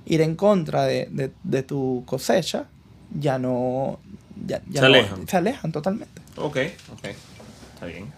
ir 0.07 0.21
en 0.21 0.37
contra 0.37 0.85
de, 0.85 1.09
de- 1.11 1.33
de 1.43 1.63
tu 1.63 2.05
cosecha 2.07 2.67
ya 3.19 3.39
no 3.39 3.99
ya, 4.47 4.63
ya 4.69 4.75
Se 4.75 4.81
no- 4.81 4.87
alejan. 4.87 5.29
se 5.29 5.37
alejan 5.37 5.73
totalmente. 5.73 6.20
Ok, 6.37 6.57
ok. 6.93 7.05
Está 7.75 7.87
bien. 7.87 8.13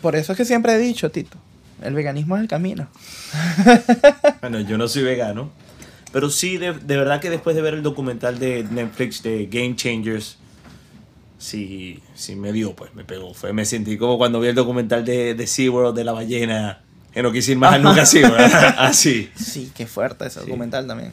Por 0.00 0.16
eso 0.16 0.32
es 0.32 0.38
que 0.38 0.44
siempre 0.44 0.74
he 0.74 0.78
dicho, 0.78 1.10
Tito, 1.10 1.36
el 1.82 1.94
veganismo 1.94 2.36
es 2.36 2.42
el 2.42 2.48
camino. 2.48 2.88
Bueno, 4.40 4.60
yo 4.60 4.76
no 4.76 4.88
soy 4.88 5.02
vegano. 5.04 5.50
Pero 6.12 6.28
sí, 6.28 6.58
de, 6.58 6.72
de 6.74 6.96
verdad 6.96 7.20
que 7.20 7.30
después 7.30 7.54
de 7.56 7.62
ver 7.62 7.74
el 7.74 7.82
documental 7.82 8.38
de 8.38 8.64
Netflix 8.64 9.22
de 9.22 9.46
Game 9.46 9.76
Changers, 9.76 10.36
sí, 11.38 12.00
sí 12.14 12.36
me 12.36 12.52
dio, 12.52 12.74
pues 12.74 12.94
me 12.94 13.04
pegó. 13.04 13.32
Fue, 13.34 13.52
me 13.52 13.64
sentí 13.64 13.96
como 13.96 14.18
cuando 14.18 14.40
vi 14.40 14.48
el 14.48 14.54
documental 14.54 15.04
de, 15.04 15.34
de 15.34 15.46
SeaWorld 15.46 15.96
de 15.96 16.04
la 16.04 16.12
ballena, 16.12 16.82
que 17.14 17.22
no 17.22 17.32
quise 17.32 17.52
ir 17.52 17.58
más 17.58 17.80
nunca 17.80 18.02
así, 18.02 18.20
¿verdad? 18.20 18.74
Así. 18.78 19.30
Sí, 19.36 19.70
qué 19.74 19.86
fuerte 19.86 20.26
ese 20.26 20.40
Sí. 20.40 20.46
documental 20.46 20.86
también. 20.86 21.12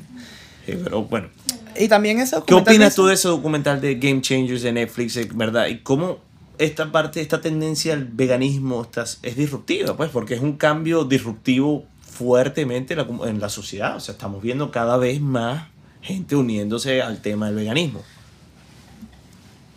Sí, 0.66 0.74
pero 0.84 1.04
bueno. 1.04 1.30
Y 1.78 1.88
también 1.88 2.20
ese 2.20 2.36
¿Qué 2.46 2.54
opinas 2.54 2.96
tú 2.96 3.06
de 3.06 3.14
ese 3.14 3.28
documental 3.30 3.80
de 3.80 3.96
Game 3.96 4.22
Changers 4.22 4.64
de 4.64 4.72
Netflix, 4.74 5.18
verdad? 5.36 5.68
Y 5.68 5.78
cómo 5.80 6.20
esta 6.60 6.92
parte, 6.92 7.22
esta 7.22 7.42
tendencia 7.42 7.94
al 7.94 8.06
veganismo 8.06 8.84
está- 8.84 9.06
es 9.24 9.36
disruptiva, 9.36 9.98
pues, 9.98 10.12
porque 10.12 10.36
es 10.36 10.42
un 10.42 10.54
cambio 10.58 11.06
disruptivo 11.06 11.86
fuertemente 12.02 12.94
en 12.94 13.00
la, 13.00 13.08
comu- 13.08 13.28
en 13.28 13.40
la 13.40 13.50
sociedad. 13.50 13.96
O 13.96 14.00
sea, 14.00 14.12
estamos 14.14 14.42
viendo 14.44 14.70
cada 14.70 14.98
vez 14.98 15.20
más 15.22 15.68
gente 16.02 16.36
uniéndose 16.36 17.02
al 17.02 17.22
tema 17.22 17.48
del 17.48 17.56
veganismo. 17.56 18.02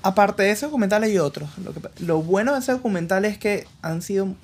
Aparte 0.03 0.43
de 0.43 0.51
ese 0.51 0.67
documental 0.67 1.05
hay 1.05 1.19
otros. 1.19 1.49
Lo, 1.65 1.73
que- 1.73 1.81
lo 2.05 2.23
bueno 2.23 2.53
de 2.53 2.59
ese 2.59 2.73
documental 2.73 3.25
es 3.25 3.39
que 3.39 3.67
han 3.83 4.03
sido 4.03 4.35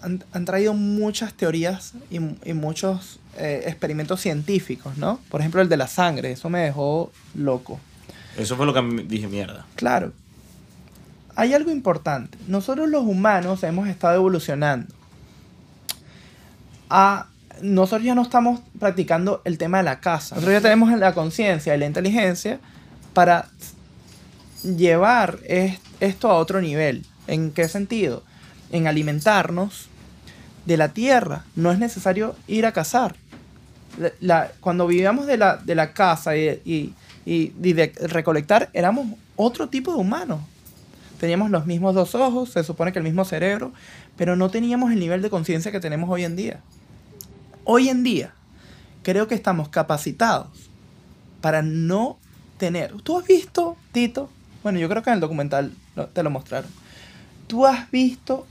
han, 0.00 0.24
han 0.32 0.44
traído 0.46 0.74
muchas 0.74 1.32
teorías 1.34 1.92
y, 2.10 2.16
y 2.16 2.54
muchos 2.54 3.20
eh, 3.38 3.62
experimentos 3.66 4.20
científicos, 4.20 4.96
¿no? 4.96 5.20
Por 5.30 5.40
ejemplo, 5.40 5.60
el 5.62 5.68
de 5.68 5.76
la 5.76 5.86
sangre. 5.86 6.32
Eso 6.32 6.48
me 6.50 6.58
dejó 6.60 7.12
loco. 7.36 7.78
Eso 8.36 8.56
fue 8.56 8.66
lo 8.66 8.74
que 8.74 9.04
dije, 9.06 9.28
mierda. 9.28 9.64
Claro. 9.76 10.12
Hay 11.36 11.54
algo 11.54 11.70
importante. 11.70 12.36
Nosotros 12.46 12.88
los 12.88 13.04
humanos 13.04 13.62
hemos 13.62 13.88
estado 13.88 14.16
evolucionando. 14.16 14.92
A, 16.90 17.26
nosotros 17.62 18.02
ya 18.04 18.14
no 18.14 18.22
estamos 18.22 18.60
practicando 18.78 19.40
el 19.44 19.56
tema 19.58 19.78
de 19.78 19.84
la 19.84 20.00
caza. 20.00 20.34
Nosotros 20.34 20.54
ya 20.54 20.60
tenemos 20.60 20.92
la 20.98 21.14
conciencia 21.14 21.74
y 21.74 21.78
la 21.78 21.86
inteligencia 21.86 22.58
para 23.14 23.48
llevar 24.62 25.38
es- 25.46 25.78
esto 26.00 26.28
a 26.30 26.34
otro 26.34 26.60
nivel. 26.60 27.06
¿En 27.26 27.50
qué 27.52 27.68
sentido? 27.68 28.22
En 28.70 28.86
alimentarnos 28.86 29.88
de 30.66 30.76
la 30.76 30.88
tierra. 30.90 31.44
No 31.56 31.72
es 31.72 31.78
necesario 31.78 32.36
ir 32.46 32.66
a 32.66 32.72
cazar. 32.72 33.14
La- 33.98 34.12
la- 34.20 34.52
cuando 34.60 34.86
vivíamos 34.86 35.26
de 35.26 35.36
la, 35.38 35.56
de 35.56 35.74
la 35.74 35.92
caza 35.92 36.36
y, 36.36 36.60
y- 36.64 36.94
y- 37.24 37.52
y 37.62 37.72
de 37.72 37.92
recolectar, 38.02 38.70
éramos 38.72 39.06
otro 39.36 39.68
tipo 39.68 39.92
de 39.92 39.98
humanos. 39.98 40.40
Teníamos 41.22 41.52
los 41.52 41.66
mismos 41.66 41.94
dos 41.94 42.16
ojos, 42.16 42.50
se 42.50 42.64
supone 42.64 42.90
que 42.90 42.98
el 42.98 43.04
mismo 43.04 43.24
cerebro, 43.24 43.72
pero 44.16 44.34
no 44.34 44.50
teníamos 44.50 44.90
el 44.90 44.98
nivel 44.98 45.22
de 45.22 45.30
conciencia 45.30 45.70
que 45.70 45.78
tenemos 45.78 46.10
hoy 46.10 46.24
en 46.24 46.34
día. 46.34 46.58
Hoy 47.62 47.90
en 47.90 48.02
día, 48.02 48.34
creo 49.04 49.28
que 49.28 49.36
estamos 49.36 49.68
capacitados 49.68 50.48
para 51.40 51.62
no 51.62 52.18
tener. 52.58 52.90
¿Tú 53.04 53.16
has 53.20 53.24
visto, 53.24 53.76
Tito? 53.92 54.30
Bueno, 54.64 54.80
yo 54.80 54.88
creo 54.88 55.04
que 55.04 55.10
en 55.10 55.14
el 55.14 55.20
documental 55.20 55.70
te 56.12 56.24
lo 56.24 56.30
mostraron. 56.30 56.68
¿Tú 57.46 57.66
has 57.66 57.88
visto 57.92 58.44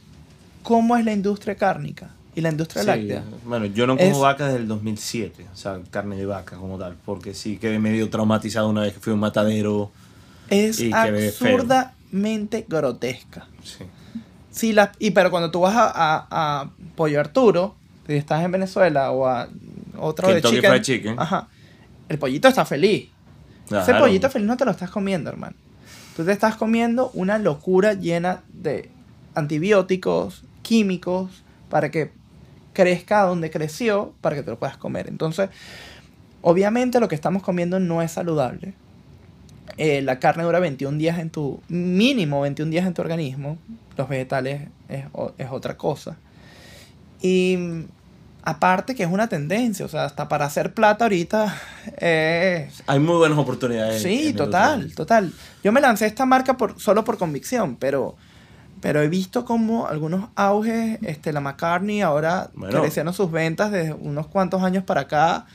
cómo 0.63 0.95
es 0.95 1.03
la 1.03 1.11
industria 1.11 1.55
cárnica 1.55 2.11
y 2.35 2.39
la 2.39 2.51
industria 2.51 2.83
Sí, 2.83 2.87
láctea? 2.87 3.25
Bueno, 3.43 3.65
yo 3.65 3.85
no 3.85 3.97
como 3.97 4.09
Es- 4.09 4.17
vaca 4.17 4.45
desde 4.45 4.59
el 4.59 4.69
2007, 4.69 5.45
o 5.53 5.57
sea, 5.57 5.77
carne 5.89 6.15
de 6.15 6.25
vaca 6.25 6.55
como 6.55 6.77
tal, 6.77 6.95
porque 7.03 7.33
sí 7.33 7.57
quedé 7.57 7.79
medio 7.79 8.09
traumatizado 8.09 8.69
una 8.69 8.83
vez 8.83 8.93
que 8.93 9.01
fui 9.01 9.11
a 9.11 9.15
un 9.15 9.19
matadero. 9.19 9.91
Es 10.49 10.79
Y 10.79 10.89
que 10.91 11.31
absurdamente 12.11 12.65
grotesca. 12.67 13.47
Sí. 13.63 13.85
Sí, 14.51 14.73
la, 14.73 14.91
y 14.99 15.11
pero 15.11 15.31
cuando 15.31 15.49
tú 15.49 15.61
vas 15.61 15.75
a, 15.75 15.87
a- 15.89 16.27
a 16.61 16.69
Pollo 16.95 17.19
Arturo, 17.19 17.75
si 18.05 18.13
estás 18.13 18.43
en 18.43 18.51
Venezuela 18.51 19.11
o 19.11 19.25
a 19.25 19.47
otro 19.97 20.27
Kentucky 20.27 20.55
de 20.55 20.61
chicken, 20.61 20.71
Fried 20.71 20.81
Chicken. 20.83 21.19
Ajá, 21.19 21.47
el 22.09 22.17
pollito 22.19 22.47
está 22.49 22.65
feliz. 22.65 23.09
Ese 23.83 23.91
pollito 24.01 24.29
feliz 24.29 24.47
no 24.47 24.57
te 24.57 24.65
lo 24.65 24.71
estás 24.71 24.89
comiendo, 24.89 25.29
hermano. 25.29 25.55
Tú 26.17 26.25
te 26.25 26.33
estás 26.33 26.57
comiendo 26.57 27.11
una 27.13 27.37
locura 27.37 27.93
llena 27.93 28.41
de 28.51 28.89
antibióticos, 29.35 30.43
químicos, 30.61 31.43
para 31.69 31.89
que 31.89 32.11
crezca 32.73 33.21
donde 33.21 33.49
creció, 33.49 34.13
para 34.19 34.35
que 34.35 34.43
te 34.43 34.51
lo 34.51 34.59
puedas 34.59 34.75
comer. 34.75 35.07
Entonces, 35.07 35.49
obviamente 36.41 36.99
lo 36.99 37.07
que 37.07 37.15
estamos 37.15 37.41
comiendo 37.43 37.79
no 37.79 38.01
es 38.01 38.11
saludable. 38.11 38.73
Eh, 39.77 40.01
la 40.01 40.19
carne 40.19 40.43
dura 40.43 40.59
21 40.59 40.97
días 40.97 41.17
en 41.19 41.29
tu, 41.29 41.61
mínimo 41.69 42.41
21 42.41 42.69
días 42.71 42.85
en 42.85 42.93
tu 42.93 43.01
organismo. 43.01 43.57
Los 43.97 44.09
vegetales 44.09 44.69
es, 44.89 45.05
es 45.37 45.47
otra 45.51 45.77
cosa. 45.77 46.17
Y 47.21 47.85
aparte 48.43 48.95
que 48.95 49.03
es 49.03 49.09
una 49.09 49.27
tendencia, 49.29 49.85
o 49.85 49.89
sea, 49.89 50.05
hasta 50.05 50.27
para 50.27 50.45
hacer 50.45 50.73
plata 50.73 51.05
ahorita 51.05 51.55
Hay 52.87 52.99
muy 52.99 53.17
buenas 53.17 53.37
oportunidades. 53.37 54.01
Sí, 54.01 54.29
en 54.29 54.35
total, 54.35 54.93
total. 54.95 55.33
Yo 55.63 55.71
me 55.71 55.81
lancé 55.81 56.05
esta 56.07 56.25
marca 56.25 56.57
por, 56.57 56.79
solo 56.79 57.03
por 57.03 57.17
convicción, 57.17 57.75
pero, 57.75 58.15
pero 58.81 59.01
he 59.01 59.07
visto 59.09 59.45
como 59.45 59.87
algunos 59.87 60.29
auges, 60.35 60.99
este, 61.03 61.31
la 61.31 61.39
McCartney 61.41 62.01
ahora 62.01 62.49
Bueno. 62.55 62.81
creciendo 62.81 63.13
sus 63.13 63.31
ventas 63.31 63.71
desde 63.71 63.93
unos 63.93 64.27
cuantos 64.27 64.63
años 64.63 64.83
para 64.83 65.01
acá. 65.01 65.45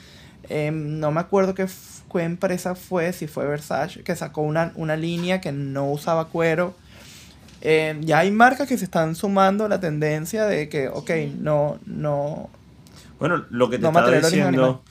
Em, 0.48 1.00
no 1.00 1.10
me 1.10 1.20
acuerdo 1.20 1.54
qué, 1.54 1.62
f- 1.64 1.95
qué 2.12 2.22
empresa 2.22 2.74
fue, 2.74 3.12
si 3.12 3.26
fue 3.26 3.46
Versace, 3.46 4.02
que 4.02 4.14
sacó 4.16 4.42
una, 4.42 4.72
una 4.76 4.96
línea 4.96 5.40
que 5.40 5.52
no 5.52 5.90
usaba 5.90 6.26
cuero. 6.28 6.74
Em, 7.62 8.02
ya 8.02 8.18
hay 8.18 8.30
marcas 8.30 8.68
que 8.68 8.76
se 8.78 8.84
están 8.84 9.14
sumando 9.14 9.64
a 9.64 9.68
la 9.68 9.80
tendencia 9.80 10.44
de 10.44 10.68
que, 10.68 10.88
ok, 10.88 11.10
no, 11.40 11.78
no, 11.86 12.50
Bueno, 13.18 13.44
lo 13.50 13.70
que 13.70 13.78
te 13.78 13.82
No 13.82 13.88
estaba 13.88 14.10
diciendo 14.10 14.82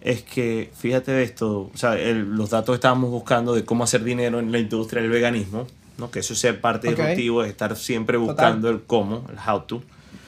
es 0.00 0.22
que, 0.22 0.70
fíjate 0.74 1.12
de 1.12 1.22
esto, 1.24 1.70
o 1.72 1.76
sea, 1.76 1.94
el- 1.98 2.22
los 2.36 2.50
datos 2.50 2.72
que 2.72 2.76
estábamos 2.76 3.10
buscando 3.10 3.54
de 3.54 3.64
cómo 3.66 3.84
hacer 3.84 4.02
dinero 4.02 4.40
en 4.40 4.50
la 4.50 4.58
industria 4.58 5.02
del 5.02 5.10
veganismo, 5.10 5.66
¿no? 5.98 6.10
que 6.10 6.20
eso 6.20 6.34
sea 6.34 6.58
parte 6.58 6.88
Ok. 6.88 6.96
disruptivo, 6.96 7.44
es 7.44 7.50
estar 7.50 7.76
siempre 7.76 8.16
Total. 8.16 8.34
buscando 8.34 8.70
el 8.70 8.82
cómo, 8.82 9.26
el 9.30 9.36
how 9.46 9.60
to. 9.60 9.76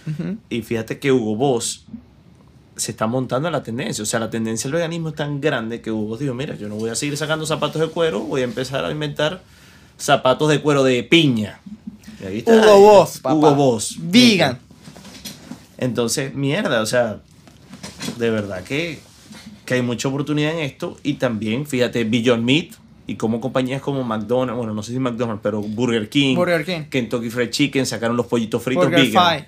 Ujú. 0.06 0.36
Y 0.50 0.60
fíjate 0.60 0.98
que 0.98 1.10
Hugo 1.10 1.36
Boss 1.36 1.86
se 2.76 2.92
está 2.92 3.06
montando 3.06 3.50
la 3.50 3.62
tendencia. 3.62 4.02
O 4.02 4.06
sea, 4.06 4.20
la 4.20 4.30
tendencia 4.30 4.68
del 4.68 4.76
veganismo 4.76 5.10
es 5.10 5.14
tan 5.14 5.40
grande 5.40 5.80
que 5.80 5.90
Hugo 5.90 6.16
dijo, 6.16 6.34
mira, 6.34 6.56
yo 6.56 6.68
no 6.68 6.76
voy 6.76 6.90
a 6.90 6.94
seguir 6.94 7.16
sacando 7.16 7.46
zapatos 7.46 7.80
de 7.80 7.88
cuero, 7.88 8.20
voy 8.20 8.42
a 8.42 8.44
empezar 8.44 8.84
a 8.84 8.90
inventar 8.90 9.42
zapatos 9.98 10.48
de 10.48 10.60
cuero 10.60 10.82
de 10.84 11.02
piña. 11.02 11.60
Y 12.22 12.26
ahí 12.26 12.38
está. 12.38 12.52
Hugo 12.52 12.80
Boss, 12.80 13.18
papá. 13.20 13.34
Hugo 13.34 13.54
Boss. 13.54 13.96
Vegan. 14.00 14.58
Entonces, 15.78 16.34
mierda, 16.34 16.80
o 16.80 16.86
sea, 16.86 17.20
de 18.16 18.30
verdad 18.30 18.62
que, 18.62 19.00
que 19.64 19.74
hay 19.74 19.82
mucha 19.82 20.08
oportunidad 20.08 20.52
en 20.52 20.60
esto. 20.60 20.96
Y 21.02 21.14
también, 21.14 21.66
fíjate, 21.66 22.04
Beyond 22.04 22.44
Meat 22.44 22.74
y 23.06 23.16
como 23.16 23.40
compañías 23.40 23.82
como 23.82 24.04
McDonald's, 24.04 24.56
bueno, 24.56 24.74
no 24.74 24.82
sé 24.82 24.92
si 24.92 24.98
McDonald's, 24.98 25.40
pero 25.42 25.60
Burger 25.60 26.08
King, 26.08 26.36
Burger 26.36 26.64
King. 26.64 26.82
Kentucky 26.88 27.30
Fried 27.30 27.50
Chicken 27.50 27.84
sacaron 27.84 28.16
los 28.16 28.26
pollitos 28.26 28.62
fritos 28.62 28.84
Burger 28.84 29.06
vegan. 29.06 29.38
Fi. 29.40 29.44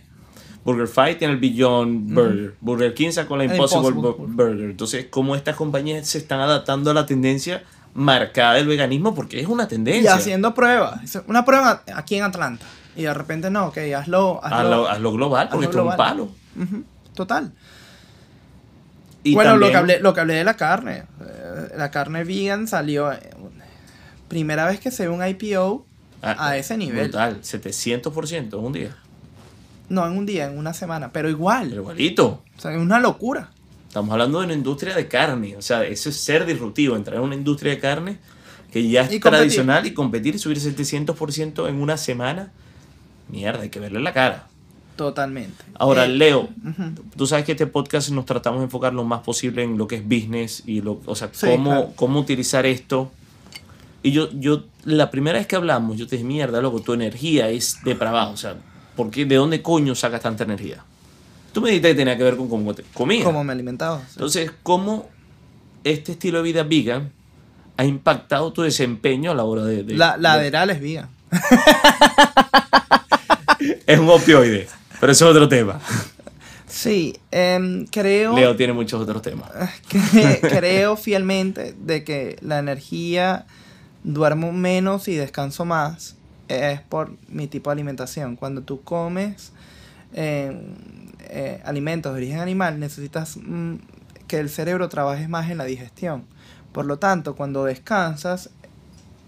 Burger 0.64 0.88
Fight 0.88 1.18
tiene 1.18 1.34
el 1.34 1.40
Beyond 1.40 2.14
Burger. 2.14 2.54
Burger 2.60 2.94
King 2.94 3.10
sacó 3.10 3.36
la 3.36 3.44
Impossible, 3.44 3.88
Impossible 3.88 4.24
Bu- 4.26 4.34
Burger. 4.34 4.70
Entonces, 4.70 5.06
cómo 5.10 5.36
estas 5.36 5.56
compañías 5.56 6.08
se 6.08 6.18
están 6.18 6.40
adaptando 6.40 6.90
a 6.90 6.94
la 6.94 7.04
tendencia 7.06 7.62
marcada 7.94 8.54
del 8.54 8.66
veganismo, 8.66 9.14
porque 9.14 9.40
es 9.40 9.46
una 9.46 9.64
Y 9.64 9.68
tendencia. 9.68 10.14
haciendo 10.14 10.54
pruebas. 10.54 11.00
Una 11.26 11.44
prueba 11.44 11.82
aquí 11.94 12.16
en 12.16 12.24
Atlanta. 12.24 12.64
Y 12.96 13.02
de 13.02 13.12
repente 13.14 13.50
no, 13.50 13.66
ok, 13.66 13.78
hazlo. 13.96 14.40
hazlo, 14.42 14.56
Hazlo, 14.56 14.88
hazlo 14.88 15.12
global, 15.12 15.48
porque 15.50 15.66
esto 15.66 15.78
es 15.84 15.90
un 15.90 15.96
palo. 15.96 16.28
Total. 17.14 17.52
Y 19.22 19.34
bueno, 19.34 19.56
lo, 19.56 19.70
que 19.70 19.76
hablé, 19.76 20.00
lo 20.00 20.12
que 20.14 20.20
hablé 20.20 20.34
de 20.34 20.44
la 20.44 20.54
carne. 20.56 21.04
eh, 21.20 21.68
la 21.76 21.90
carne 21.90 22.24
vegan 22.24 22.68
salió. 22.68 23.10
eh, 23.12 23.18
primera 24.28 24.66
vez 24.66 24.80
que 24.80 24.90
se 24.90 25.06
ve 25.06 25.14
un 25.14 25.26
IPO 25.26 25.86
Ah, 26.22 26.48
a 26.48 26.56
ese 26.56 26.76
nivel. 26.78 27.04
Brutal, 27.08 27.40
700% 27.42 28.58
en 28.58 28.64
un 28.64 28.72
día. 28.72 28.96
No 29.94 30.06
en 30.06 30.16
un 30.18 30.26
día, 30.26 30.46
en 30.46 30.58
una 30.58 30.74
semana. 30.74 31.10
Pero 31.12 31.28
igual. 31.30 31.68
Pero 31.70 31.82
igualito. 31.82 32.42
O 32.56 32.60
sea, 32.60 32.72
es 32.72 32.78
una 32.78 32.98
locura. 33.00 33.50
Estamos 33.88 34.12
hablando 34.12 34.40
de 34.40 34.46
una 34.46 34.54
industria 34.54 34.94
de 34.94 35.06
carne. 35.08 35.56
O 35.56 35.62
sea, 35.62 35.84
eso 35.84 36.08
es 36.08 36.16
ser 36.16 36.44
disruptivo, 36.46 36.96
entrar 36.96 37.16
en 37.18 37.22
una 37.22 37.34
industria 37.36 37.72
de 37.72 37.78
carne 37.80 38.18
que 38.72 38.88
ya 38.88 39.02
es 39.02 39.12
Y 39.12 39.20
competir. 39.20 39.38
tradicional 39.38 39.86
y 39.86 39.94
competir 39.94 40.34
y 40.34 40.38
subir 40.38 40.58
700% 40.58 41.68
en 41.68 41.76
una 41.80 41.96
semana. 41.96 42.50
Mierda, 43.28 43.62
hay 43.62 43.68
que 43.70 43.78
verle 43.80 44.00
la 44.00 44.12
cara. 44.12 44.48
Totalmente. 44.96 45.64
Ahora, 45.74 46.04
Eh, 46.04 46.08
Leo, 46.08 46.48
tú 47.16 47.26
sabes 47.26 47.44
que 47.44 47.52
este 47.52 47.66
podcast 47.66 48.10
nos 48.10 48.26
tratamos 48.26 48.60
de 48.60 48.64
enfocar 48.64 48.92
lo 48.94 49.04
más 49.04 49.20
posible 49.22 49.62
en 49.62 49.76
lo 49.78 49.86
que 49.88 49.96
es 49.96 50.04
business 50.04 50.62
y 50.66 50.80
lo, 50.82 51.00
o 51.06 51.14
sea, 51.16 51.30
Sí, 51.32 51.46
cómo, 51.48 51.70
claro. 51.70 51.92
cómo 51.96 52.20
utilizar 52.20 52.64
esto. 52.66 53.10
Y 54.02 54.12
yo, 54.12 54.28
yo, 54.32 54.64
la 54.84 55.10
primera 55.10 55.38
vez 55.38 55.46
que 55.46 55.56
hablamos, 55.56 55.96
yo 55.96 56.06
te 56.06 56.16
dije, 56.16 56.26
mierda, 56.28 56.60
loco, 56.60 56.80
tu 56.80 56.92
energía 56.92 57.48
es 57.48 57.78
depravada. 57.84 58.28
O 58.28 58.36
sea, 58.36 58.56
¿por 58.96 59.10
qué, 59.10 59.24
¿de 59.24 59.36
dónde 59.36 59.62
coño 59.62 59.94
sacas 59.94 60.20
tanta 60.22 60.44
energía? 60.44 60.84
Tú 61.52 61.60
me 61.60 61.68
dijiste 61.70 61.88
que 61.90 61.94
tenía 61.94 62.16
que 62.16 62.24
ver 62.24 62.36
con 62.36 62.48
cómo 62.48 62.74
te 62.74 62.82
comías. 62.94 63.24
Como 63.24 63.44
me 63.44 63.52
alimentaba. 63.52 64.00
sí. 64.00 64.14
Entonces, 64.14 64.50
¿cómo 64.62 65.08
este 65.84 66.12
estilo 66.12 66.38
de 66.38 66.44
vida 66.44 66.62
vegan 66.64 67.12
ha 67.76 67.84
impactado 67.84 68.52
tu 68.52 68.62
desempeño 68.62 69.30
a 69.30 69.34
la 69.34 69.44
hora 69.44 69.64
de... 69.64 69.82
de- 69.84 69.94
La, 69.94 70.16
la 70.16 70.36
de- 70.38 70.48
es 70.72 70.80
vegan. 70.80 71.08
Es 73.86 73.98
un 73.98 74.08
opioide, 74.08 74.66
pero 75.00 75.12
eso 75.12 75.26
es 75.26 75.30
otro 75.30 75.48
tema. 75.48 75.80
Sí, 76.66 77.16
em, 77.30 77.86
creo... 77.86 78.34
Leo 78.34 78.56
tiene 78.56 78.72
muchos 78.72 79.00
otros 79.00 79.22
temas. 79.22 79.50
que- 79.88 80.38
creo 80.40 80.96
fielmente 80.96 81.74
de 81.78 82.02
que 82.04 82.36
la 82.40 82.58
energía 82.58 83.46
duermo 84.02 84.52
menos 84.52 85.08
y 85.08 85.14
descanso 85.14 85.64
más 85.64 86.16
es 86.48 86.80
por 86.80 87.16
mi 87.28 87.46
tipo 87.46 87.70
de 87.70 87.74
alimentación. 87.74 88.36
Cuando 88.36 88.62
tú 88.62 88.82
comes 88.82 89.52
eh, 90.12 90.52
eh, 91.20 91.60
alimentos 91.64 92.12
de 92.12 92.18
origen 92.18 92.40
animal, 92.40 92.78
necesitas 92.78 93.36
mm, 93.36 93.76
que 94.26 94.38
el 94.38 94.50
cerebro 94.50 94.88
trabaje 94.88 95.28
más 95.28 95.50
en 95.50 95.58
la 95.58 95.64
digestión. 95.64 96.24
Por 96.72 96.86
lo 96.86 96.98
tanto, 96.98 97.36
cuando 97.36 97.64
descansas, 97.64 98.50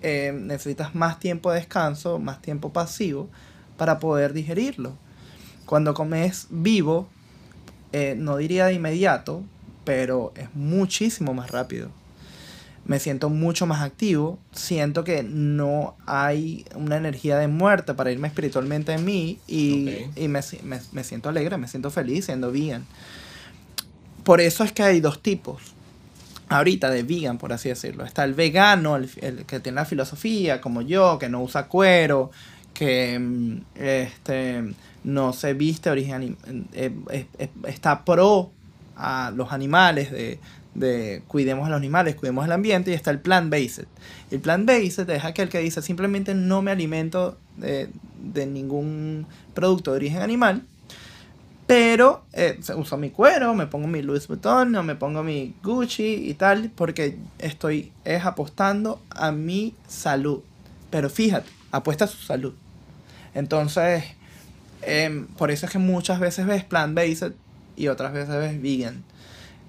eh, 0.02 0.32
necesitas 0.32 0.94
más 0.94 1.18
tiempo 1.18 1.50
de 1.50 1.58
descanso, 1.58 2.18
más 2.18 2.42
tiempo 2.42 2.72
pasivo 2.72 3.28
para 3.76 3.98
poder 3.98 4.32
digerirlo. 4.32 4.96
Cuando 5.64 5.94
comes 5.94 6.46
vivo, 6.50 7.08
eh, 7.92 8.14
no 8.16 8.36
diría 8.36 8.66
de 8.66 8.74
inmediato, 8.74 9.42
pero 9.84 10.32
es 10.36 10.54
muchísimo 10.54 11.34
más 11.34 11.50
rápido. 11.50 11.90
Me 12.86 13.00
siento 13.00 13.30
mucho 13.30 13.66
más 13.66 13.82
activo, 13.82 14.38
siento 14.52 15.02
que 15.02 15.24
no 15.24 15.96
hay 16.06 16.64
una 16.76 16.96
energía 16.96 17.36
de 17.36 17.48
muerte 17.48 17.94
para 17.94 18.12
irme 18.12 18.28
espiritualmente 18.28 18.92
en 18.92 19.04
mí 19.04 19.38
y, 19.48 19.90
y 20.14 20.28
me, 20.28 20.40
me- 20.62 20.80
me 20.92 21.02
siento 21.04 21.28
alegre, 21.28 21.56
me 21.58 21.66
siento 21.66 21.90
feliz 21.90 22.26
siendo 22.26 22.52
vegan. 22.52 22.84
Por 24.24 24.40
eso 24.40 24.64
es 24.64 24.72
que 24.72 24.82
hay 24.82 25.00
dos 25.00 25.20
tipos 25.22 25.62
ahorita 26.48 26.90
de 26.90 27.02
vegan, 27.02 27.38
por 27.38 27.52
así 27.52 27.68
decirlo. 27.68 28.04
Está 28.04 28.24
el 28.24 28.34
vegano, 28.34 28.96
el, 28.96 29.10
el 29.20 29.44
que 29.46 29.58
tiene 29.60 29.76
la 29.76 29.84
filosofía, 29.84 30.60
como 30.60 30.82
yo, 30.82 31.18
que 31.18 31.28
no 31.28 31.42
usa 31.42 31.66
cuero, 31.66 32.30
que 32.72 33.18
mm, 33.18 33.56
este, 33.74 34.62
no 35.04 35.32
se 35.32 35.54
viste 35.54 35.90
origen 35.90 36.36
eh, 36.72 36.92
eh, 37.10 37.26
está 37.66 38.04
pro 38.04 38.50
a 38.96 39.32
los 39.34 39.52
animales, 39.52 40.10
de, 40.10 40.38
de 40.78 41.22
cuidemos 41.26 41.66
a 41.66 41.70
los 41.70 41.76
animales, 41.76 42.14
cuidemos 42.14 42.44
el 42.44 42.52
ambiente, 42.52 42.90
y 42.90 42.94
está 42.94 43.10
el 43.10 43.20
plant-based. 43.20 43.86
El 44.30 44.40
plant-based 44.40 45.08
es 45.10 45.24
aquel 45.24 45.48
que 45.48 45.58
dice 45.58 45.82
simplemente 45.82 46.34
no 46.34 46.62
me 46.62 46.70
alimento 46.70 47.38
de, 47.56 47.88
de 48.20 48.46
ningún 48.46 49.26
producto 49.54 49.92
de 49.92 49.96
origen 49.96 50.22
animal, 50.22 50.62
pero 51.66 52.24
eh, 52.32 52.60
uso 52.76 52.96
mi 52.96 53.10
cuero, 53.10 53.54
me 53.54 53.66
pongo 53.66 53.88
mi 53.88 54.00
Louis 54.00 54.26
Vuitton 54.28 54.74
o 54.76 54.82
me 54.84 54.94
pongo 54.94 55.24
mi 55.24 55.54
Gucci 55.64 56.28
y 56.30 56.34
tal, 56.34 56.70
porque 56.74 57.18
estoy 57.38 57.92
es 58.04 58.24
apostando 58.24 59.02
a 59.10 59.32
mi 59.32 59.74
salud. 59.88 60.42
Pero 60.90 61.10
fíjate, 61.10 61.50
apuesta 61.72 62.04
a 62.04 62.08
su 62.08 62.18
salud. 62.18 62.54
Entonces, 63.34 64.04
em, 64.82 65.26
por 65.26 65.50
eso 65.50 65.66
es 65.66 65.72
que 65.72 65.78
muchas 65.78 66.20
veces 66.20 66.46
ves 66.46 66.64
plant-based 66.64 67.32
y 67.76 67.88
otras 67.88 68.12
veces 68.12 68.36
ves 68.36 68.62
vegan. 68.62 69.02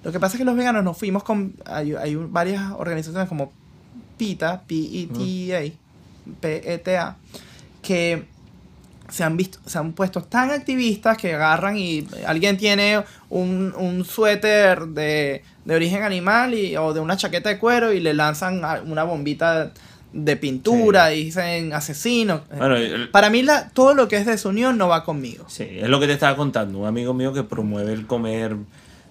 Lo 0.08 0.14
que 0.14 0.20
pasa 0.22 0.36
es 0.36 0.40
que 0.40 0.46
los 0.46 0.56
veganos 0.56 0.84
nos 0.86 0.98
fuimos 0.98 1.22
con... 1.24 1.54
Hay, 1.66 1.94
hay 1.94 2.16
varias 2.16 2.64
organizaciones 2.78 3.28
como 3.28 3.52
PETA, 4.18 4.62
P-E-T-A, 4.66 5.72
P-E-T-A, 6.40 7.16
que 7.82 8.24
se 9.10 9.24
han 9.24 9.36
visto, 9.38 9.60
se 9.66 9.78
han 9.78 9.92
puesto 9.94 10.24
tan 10.24 10.52
activistas 10.52 11.18
que 11.18 11.34
agarran 11.34 11.78
y 11.78 12.08
alguien 12.26 12.58
tiene 12.58 13.04
un, 13.30 13.74
un 13.78 14.04
suéter 14.06 14.86
de, 14.88 15.44
de 15.66 15.76
origen 15.76 16.04
animal 16.04 16.54
y, 16.54 16.76
o 16.78 16.94
de 16.94 17.00
una 17.00 17.16
chaqueta 17.18 17.50
de 17.50 17.58
cuero 17.60 17.92
y 17.94 18.00
le 18.00 18.14
lanzan 18.14 18.62
una 18.86 19.04
bombita 19.04 19.72
de 20.14 20.36
pintura 20.38 21.14
y 21.14 21.26
dicen 21.26 21.74
asesino. 21.74 22.42
Bueno, 22.58 22.76
el- 22.78 23.10
Para 23.10 23.30
mí 23.30 23.44
la, 23.44 23.70
todo 23.70 23.94
lo 23.94 24.08
que 24.08 24.16
es 24.18 24.26
desunión 24.26 24.78
no 24.78 24.88
va 24.88 25.04
conmigo. 25.04 25.46
sí, 25.50 25.68
es 25.70 25.88
lo 25.90 26.00
que 26.00 26.08
te 26.08 26.14
estaba 26.14 26.36
contando. 26.38 26.80
Un 26.80 26.88
amigo 26.88 27.14
mío 27.14 27.34
que 27.34 27.44
promueve 27.44 27.92
el 27.94 28.08
comer 28.08 28.56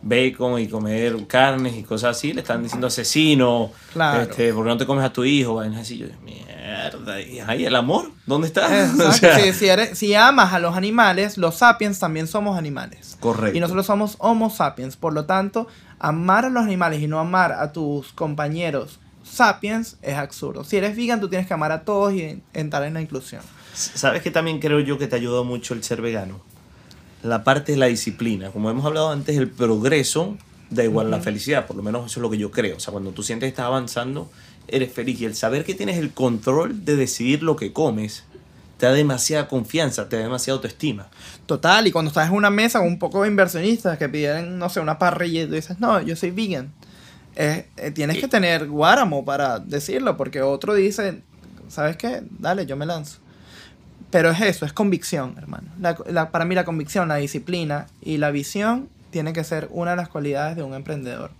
bacon 0.02 0.60
y 0.60 0.68
comer 0.68 1.16
carnes 1.26 1.74
y 1.76 1.82
cosas 1.82 2.16
así, 2.16 2.32
le 2.32 2.40
están 2.42 2.62
diciendo 2.62 2.86
asesino, 2.86 3.72
Claro. 3.92 4.22
este, 4.22 4.52
porque 4.52 4.68
no 4.70 4.76
te 4.76 4.86
comes 4.86 5.04
a 5.04 5.12
tu 5.12 5.24
hijo, 5.24 5.54
vainas 5.56 5.80
así. 5.80 5.98
Yo, 5.98 6.06
mierda, 6.24 7.20
y 7.20 7.40
ahí 7.40 7.64
el 7.64 7.74
amor, 7.74 8.10
¿dónde 8.26 8.46
está? 8.48 8.66
Exacto. 8.84 9.08
O 9.08 9.12
sea, 9.12 9.38
si, 9.40 9.52
si 9.52 9.68
eres- 9.68 9.98
si 9.98 10.14
amas 10.14 10.52
a 10.52 10.58
los 10.58 10.76
animales, 10.76 11.38
los 11.38 11.56
sapiens 11.56 11.98
también 11.98 12.26
somos 12.26 12.56
animales. 12.58 13.16
Correcto. 13.20 13.56
Y 13.56 13.60
nosotros 13.60 13.86
somos 13.86 14.16
homo 14.18 14.50
sapiens. 14.50 14.96
Por 14.96 15.12
lo 15.12 15.24
tanto, 15.24 15.66
amar 15.98 16.44
a 16.44 16.50
los 16.50 16.62
animales 16.64 17.00
y 17.00 17.06
no 17.08 17.18
amar 17.18 17.52
a 17.52 17.72
tus 17.72 18.12
compañeros 18.12 19.00
sapiens 19.24 19.96
es 20.02 20.14
absurdo. 20.16 20.62
Si 20.62 20.76
eres 20.76 20.96
vegan, 20.96 21.20
tú 21.20 21.28
tienes 21.28 21.46
que 21.48 21.54
amar 21.54 21.72
a 21.72 21.82
todos 21.84 22.12
y 22.12 22.40
entrar 22.54 22.84
en 22.84 22.94
la 22.94 23.00
inclusión. 23.00 23.42
¿Sabes 23.74 24.22
que 24.22 24.30
también 24.30 24.60
creo 24.60 24.80
yo 24.80 24.98
que 24.98 25.06
te 25.08 25.16
ayuda 25.16 25.42
mucho 25.42 25.74
el 25.74 25.82
ser 25.82 26.00
vegano? 26.00 26.40
La 27.22 27.44
parte 27.44 27.72
de 27.72 27.78
la 27.78 27.86
disciplina. 27.86 28.50
Como 28.50 28.70
hemos 28.70 28.84
hablado 28.84 29.10
antes, 29.10 29.36
el 29.36 29.50
progreso 29.50 30.36
da 30.70 30.84
igual 30.84 31.10
la 31.10 31.20
felicidad. 31.20 31.66
Por 31.66 31.76
lo 31.76 31.82
menos 31.82 32.10
eso 32.10 32.20
es 32.20 32.22
lo 32.22 32.30
que 32.30 32.38
yo 32.38 32.50
creo. 32.50 32.76
O 32.76 32.80
sea, 32.80 32.92
cuando 32.92 33.12
tú 33.12 33.22
sientes 33.22 33.46
que 33.46 33.50
estás 33.50 33.66
avanzando, 33.66 34.30
eres 34.68 34.92
feliz. 34.92 35.20
Y 35.20 35.24
el 35.24 35.34
saber 35.34 35.64
que 35.64 35.74
tienes 35.74 35.98
el 35.98 36.12
control 36.12 36.84
de 36.84 36.96
decidir 36.96 37.42
lo 37.42 37.56
que 37.56 37.72
comes, 37.72 38.24
te 38.78 38.86
da 38.86 38.92
demasiada 38.92 39.48
confianza, 39.48 40.08
te 40.08 40.16
da 40.16 40.22
demasiada 40.22 40.56
autoestima. 40.56 41.08
Total, 41.46 41.86
y 41.86 41.92
cuando 41.92 42.10
estás 42.10 42.28
en 42.28 42.34
una 42.34 42.50
mesa 42.50 42.78
con 42.78 42.88
un 42.88 42.98
poco 42.98 43.22
de 43.22 43.28
inversionistas 43.28 43.98
que 43.98 44.08
piden, 44.08 44.58
no 44.58 44.68
sé, 44.68 44.80
una 44.80 44.98
parrilla 44.98 45.42
y 45.42 45.46
tú 45.46 45.54
dices, 45.54 45.80
no, 45.80 46.00
yo 46.02 46.16
soy 46.16 46.30
vegan. 46.30 46.72
Eh, 47.36 47.68
eh, 47.76 47.90
tienes 47.90 48.18
que 48.18 48.28
tener 48.28 48.66
guáramo 48.66 49.24
para 49.24 49.58
decirlo, 49.58 50.16
porque 50.16 50.42
otro 50.42 50.74
dice, 50.74 51.22
¿sabes 51.68 51.96
qué? 51.96 52.22
Dale, 52.38 52.66
yo 52.66 52.76
me 52.76 52.86
lanzo. 52.86 53.18
Pero 54.16 54.30
es 54.30 54.40
eso, 54.40 54.64
es 54.64 54.72
convicción, 54.72 55.34
hermano. 55.36 55.68
La- 55.78 55.94
la- 56.08 56.30
para 56.30 56.46
mí 56.46 56.54
la 56.54 56.64
convicción, 56.64 57.06
la 57.08 57.16
disciplina 57.16 57.86
y 58.00 58.16
la 58.16 58.30
visión 58.30 58.88
tiene 59.10 59.34
que 59.34 59.44
ser 59.44 59.68
una 59.70 59.90
de 59.90 59.98
las 59.98 60.08
cualidades 60.08 60.56
de 60.56 60.62
un 60.62 60.72
emprendedor. 60.72 61.32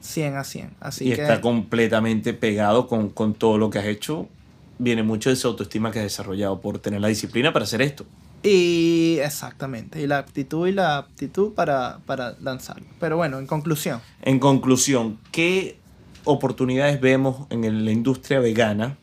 100 0.00 0.34
a 0.38 0.42
100. 0.44 0.70
Así 0.80 1.04
y 1.04 1.08
que... 1.14 1.20
está 1.20 1.42
completamente 1.42 2.32
pegado 2.32 2.88
con, 2.88 3.10
con 3.10 3.34
todo 3.34 3.58
lo 3.58 3.68
que 3.68 3.78
has 3.78 3.84
hecho. 3.84 4.26
Viene 4.78 5.02
mucho 5.02 5.28
de 5.28 5.34
esa 5.34 5.48
autoestima 5.48 5.90
que 5.90 5.98
has 5.98 6.06
desarrollado 6.06 6.62
por 6.62 6.78
tener 6.78 7.02
la 7.02 7.08
disciplina 7.08 7.52
para 7.52 7.66
hacer 7.66 7.82
esto. 7.82 8.06
Y 8.42 9.18
exactamente, 9.22 10.00
y 10.00 10.06
la 10.06 10.16
aptitud 10.16 10.66
y 10.66 10.72
la 10.72 10.96
aptitud 10.96 11.52
para, 11.52 11.98
para 12.06 12.36
lanzarlo. 12.40 12.86
Pero 13.00 13.18
bueno, 13.18 13.38
en 13.38 13.46
conclusión. 13.46 14.00
En 14.22 14.38
conclusión, 14.38 15.18
¿qué 15.30 15.76
oportunidades 16.24 17.02
vemos 17.02 17.46
en 17.50 17.84
la 17.84 17.92
industria 17.92 18.40
vegana? 18.40 18.96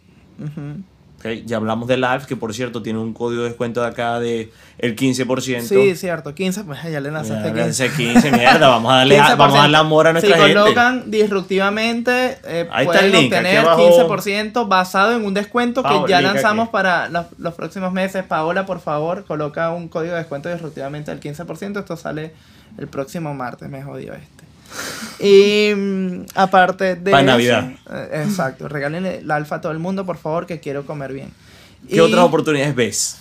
Ya 1.46 1.58
hablamos 1.58 1.88
de 1.88 1.98
Live, 1.98 2.22
que 2.28 2.36
por 2.36 2.54
cierto 2.54 2.82
tiene 2.82 3.00
un 3.00 3.14
código 3.14 3.44
de 3.44 3.50
descuento 3.50 3.82
de 3.82 3.88
acá 3.88 4.20
de 4.20 4.52
el 4.78 4.96
15%. 4.96 5.62
Sí, 5.62 5.96
cierto, 5.96 6.34
15, 6.34 6.64
pues 6.64 6.82
ya 6.84 7.00
le 7.00 7.12
lanzaste 7.12 7.52
Mira, 7.52 7.66
15. 7.66 7.86
ese 7.86 7.96
15, 7.96 8.32
mierda, 8.32 8.68
vamos 8.68 8.92
a 8.92 8.96
darle, 8.98 9.20
15%. 9.20 9.38
vamos 9.38 9.58
a 9.58 9.62
darle 9.62 9.78
amor 9.78 10.08
a 10.08 10.14
nuestra 10.14 10.36
si 10.36 10.42
gente. 10.42 10.60
colocan 10.60 11.12
disruptivamente, 11.12 12.38
eh, 12.46 12.68
Ahí 12.72 12.86
está 12.86 13.00
pueden 13.00 13.06
el 13.06 13.12
link, 13.12 13.34
obtener 13.34 13.58
abajo. 13.60 14.08
15% 14.10 14.68
basado 14.68 15.16
en 15.16 15.26
un 15.26 15.34
descuento 15.34 15.84
Paola, 15.84 16.06
que 16.06 16.12
ya 16.12 16.22
link 16.22 16.34
lanzamos 16.34 16.66
aquí. 16.66 16.74
para 16.74 17.10
los, 17.10 17.26
los 17.38 17.54
próximos 17.54 17.92
meses. 17.94 18.24
Paola, 18.24 18.66
por 18.66 18.80
favor, 18.80 19.26
coloca 19.26 19.72
un 19.72 19.88
código 19.88 20.14
de 20.14 20.20
descuento 20.20 20.50
disruptivamente 20.50 21.12
del 21.12 21.20
15%. 21.20 21.80
Esto 21.80 21.98
sale 21.98 22.34
el 22.78 22.88
próximo 22.88 23.34
martes, 23.34 23.70
me 23.70 23.84
jodió 23.84 24.14
este. 24.14 24.41
Y 25.20 25.74
mm, 25.76 26.26
aparte 26.36 26.96
de... 26.96 27.12
Pa' 27.12 27.20
eso, 27.20 27.26
Navidad. 27.28 27.72
eh, 27.92 28.24
exacto, 28.26 28.68
regalen 28.68 29.06
el 29.06 29.30
alfa 29.32 29.56
a 29.58 29.62
todo 29.62 29.72
el 29.72 29.80
mundo, 29.80 30.06
por 30.06 30.18
favor, 30.18 30.46
que 30.48 30.60
quiero 30.60 30.86
comer 30.86 31.14
bien. 31.14 31.32
¿Qué 31.88 31.96
Y- 31.96 32.00
otras 32.00 32.24
oportunidades 32.24 32.76
ves? 32.76 33.18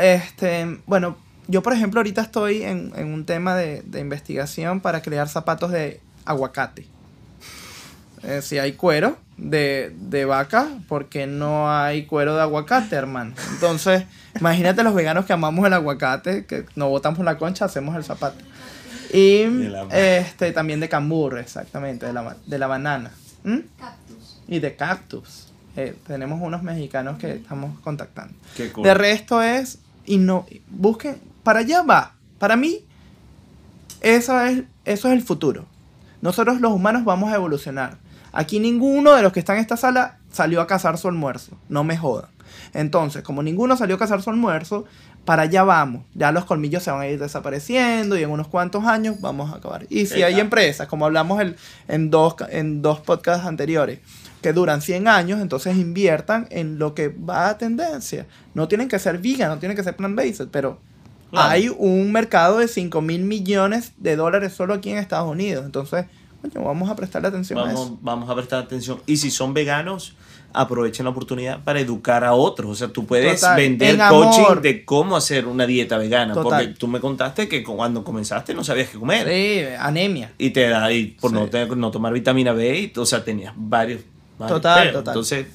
este, 0.00 0.78
bueno, 0.86 1.16
yo 1.46 1.62
por 1.62 1.72
ejemplo 1.74 2.00
ahorita 2.00 2.22
estoy 2.22 2.62
en, 2.62 2.92
en 2.96 3.12
un 3.12 3.24
tema 3.26 3.54
de, 3.54 3.82
de 3.82 4.00
investigación 4.00 4.80
para 4.80 5.02
crear 5.02 5.28
zapatos 5.28 5.70
de 5.72 6.00
aguacate. 6.24 6.86
Eh, 8.22 8.40
si 8.42 8.58
hay 8.58 8.72
cuero 8.72 9.18
de, 9.36 9.94
de 9.98 10.24
vaca, 10.24 10.68
¿por 10.88 11.10
qué 11.10 11.26
no 11.26 11.70
hay 11.70 12.06
cuero 12.06 12.34
de 12.36 12.40
aguacate, 12.40 12.96
hermano? 12.96 13.34
Entonces, 13.52 14.04
imagínate 14.40 14.82
los 14.82 14.94
veganos 14.94 15.26
que 15.26 15.34
amamos 15.34 15.66
el 15.66 15.74
aguacate, 15.74 16.46
que 16.46 16.64
no 16.76 16.88
botamos 16.88 17.22
la 17.22 17.36
concha, 17.36 17.66
hacemos 17.66 17.94
el 17.96 18.04
zapato. 18.04 18.36
Y 19.14 19.44
De 19.44 20.18
este, 20.18 20.50
también 20.50 20.80
de 20.80 20.88
cambur, 20.88 21.38
exactamente, 21.38 22.04
de 22.04 22.12
la, 22.12 22.36
de 22.44 22.58
la 22.58 22.66
banana. 22.66 23.12
¿Mm? 23.44 23.58
Cactus. 23.78 24.40
Y 24.48 24.58
de 24.58 24.74
cactus. 24.74 25.52
Eh, 25.76 25.96
tenemos 26.04 26.40
unos 26.42 26.64
mexicanos 26.64 27.18
que 27.18 27.34
estamos 27.34 27.78
contactando. 27.78 28.34
Qué 28.56 28.72
cool. 28.72 28.82
De 28.82 28.92
resto 28.92 29.40
es, 29.40 29.78
y 30.04 30.18
no, 30.18 30.46
busquen, 30.68 31.20
para 31.44 31.60
allá 31.60 31.82
va. 31.82 32.14
Para 32.40 32.56
mí, 32.56 32.84
eso 34.00 34.40
es, 34.40 34.64
eso 34.84 35.08
es 35.08 35.14
el 35.14 35.22
futuro. 35.22 35.64
Nosotros 36.20 36.60
los 36.60 36.72
humanos 36.72 37.04
vamos 37.04 37.32
a 37.32 37.36
evolucionar. 37.36 37.98
Aquí 38.32 38.58
ninguno 38.58 39.12
de 39.12 39.22
los 39.22 39.32
que 39.32 39.38
están 39.38 39.56
en 39.56 39.62
esta 39.62 39.76
sala 39.76 40.18
salió 40.32 40.60
a 40.60 40.66
cazar 40.66 40.98
su 40.98 41.06
almuerzo. 41.06 41.56
No 41.68 41.84
me 41.84 41.96
jodan. 41.96 42.30
Entonces, 42.72 43.22
como 43.22 43.42
ninguno 43.42 43.76
salió 43.76 43.96
a 43.96 43.98
cazar 43.98 44.22
su 44.22 44.30
almuerzo, 44.30 44.84
para 45.24 45.42
allá 45.42 45.62
vamos. 45.64 46.04
Ya 46.14 46.32
los 46.32 46.44
colmillos 46.44 46.82
se 46.82 46.90
van 46.90 47.00
a 47.00 47.08
ir 47.08 47.18
desapareciendo 47.18 48.16
y 48.18 48.22
en 48.22 48.30
unos 48.30 48.48
cuantos 48.48 48.84
años 48.84 49.20
vamos 49.20 49.52
a 49.52 49.56
acabar. 49.56 49.86
Y 49.88 50.06
si 50.06 50.22
hay 50.22 50.38
empresas, 50.40 50.86
como 50.88 51.06
hablamos 51.06 51.40
el- 51.40 51.56
en, 51.88 52.10
dos, 52.10 52.34
en 52.50 52.82
dos 52.82 53.00
podcasts 53.00 53.46
anteriores, 53.46 54.00
que 54.42 54.52
duran 54.52 54.82
100 54.82 55.08
años, 55.08 55.40
entonces 55.40 55.76
inviertan 55.76 56.46
en 56.50 56.78
lo 56.78 56.94
que 56.94 57.08
va 57.08 57.48
a 57.48 57.56
tendencia. 57.58 58.26
No 58.52 58.68
tienen 58.68 58.88
que 58.88 58.98
ser 58.98 59.18
vegan, 59.18 59.48
no 59.48 59.58
tienen 59.58 59.76
que 59.76 59.82
ser 59.82 59.96
plant-based, 59.96 60.48
pero 60.50 60.78
Claro. 61.30 61.50
hay 61.50 61.68
un 61.68 62.12
mercado 62.12 62.58
de 62.58 62.68
5 62.68 63.00
mil 63.00 63.22
millones 63.22 63.92
de 63.96 64.16
dólares 64.16 64.52
solo 64.52 64.74
aquí 64.74 64.90
en 64.90 64.98
Estados 64.98 65.28
Unidos. 65.30 65.64
Entonces, 65.64 66.04
coño, 66.42 66.64
vamos 66.64 66.90
a 66.90 66.94
prestarle 66.94 67.28
atención 67.28 67.58
a 67.58 67.72
eso. 67.72 67.98
vamos 68.02 68.28
a 68.28 68.34
prestar 68.36 68.62
atención. 68.62 69.00
Y 69.06 69.16
si 69.16 69.30
son 69.30 69.54
veganos, 69.54 70.14
aprovechen 70.54 71.04
la 71.04 71.10
oportunidad 71.10 71.62
para 71.62 71.80
educar 71.80 72.24
a 72.24 72.32
otros. 72.32 72.70
O 72.70 72.74
sea, 72.74 72.88
tú 72.88 73.04
puedes 73.06 73.40
Total. 73.40 73.56
vender 73.56 73.94
En 74.00 74.08
coaching 74.08 74.40
amor. 74.44 74.62
de 74.62 74.84
cómo 74.84 75.16
hacer 75.16 75.46
una 75.46 75.66
dieta 75.66 75.98
vegana. 75.98 76.32
Total. 76.32 76.62
Porque 76.64 76.78
tú 76.78 76.86
me 76.88 77.00
contaste 77.00 77.48
que 77.48 77.62
cuando 77.62 78.02
comenzaste 78.04 78.54
no 78.54 78.64
sabías 78.64 78.88
qué 78.88 78.98
comer. 78.98 79.28
Sí, 79.28 79.64
anemia. 79.78 80.32
Y 80.38 80.50
te 80.50 80.68
da, 80.68 80.90
y 80.92 81.08
por 81.20 81.30
Sí. 81.30 81.36
no, 81.36 81.46
te- 81.48 81.66
no 81.76 81.90
tomar 81.90 82.12
vitamina 82.12 82.52
B, 82.52 82.78
y, 82.94 82.98
o 82.98 83.04
sea, 83.04 83.22
tenías 83.24 83.52
varios. 83.56 84.00
varios 84.38 84.56
Total, 84.56 84.92
total. 84.92 85.12
Entonces, 85.12 85.46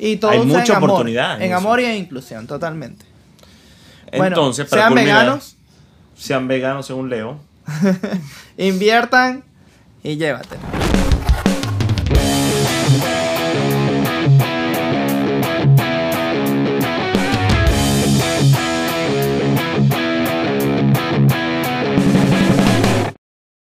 Y 0.00 0.16
todo 0.18 0.30
Hay 0.30 0.40
mucha 0.44 0.64
en 0.64 0.72
amor, 0.76 0.90
oportunidad 0.90 1.42
en 1.42 1.52
amor 1.52 1.80
y 1.80 1.84
en 1.86 1.96
inclusión, 1.96 2.46
totalmente. 2.46 3.04
Bueno, 4.10 4.26
entonces 4.26 4.66
para 4.68 4.82
sean 4.82 4.92
culminar, 4.92 5.22
veganos, 5.24 5.56
Sean 6.16 6.46
veganos 6.48 6.86
según 6.86 7.10
Leo. 7.10 7.38
inviertan 8.56 9.42
y 10.04 10.16
llévatelo. 10.16 10.62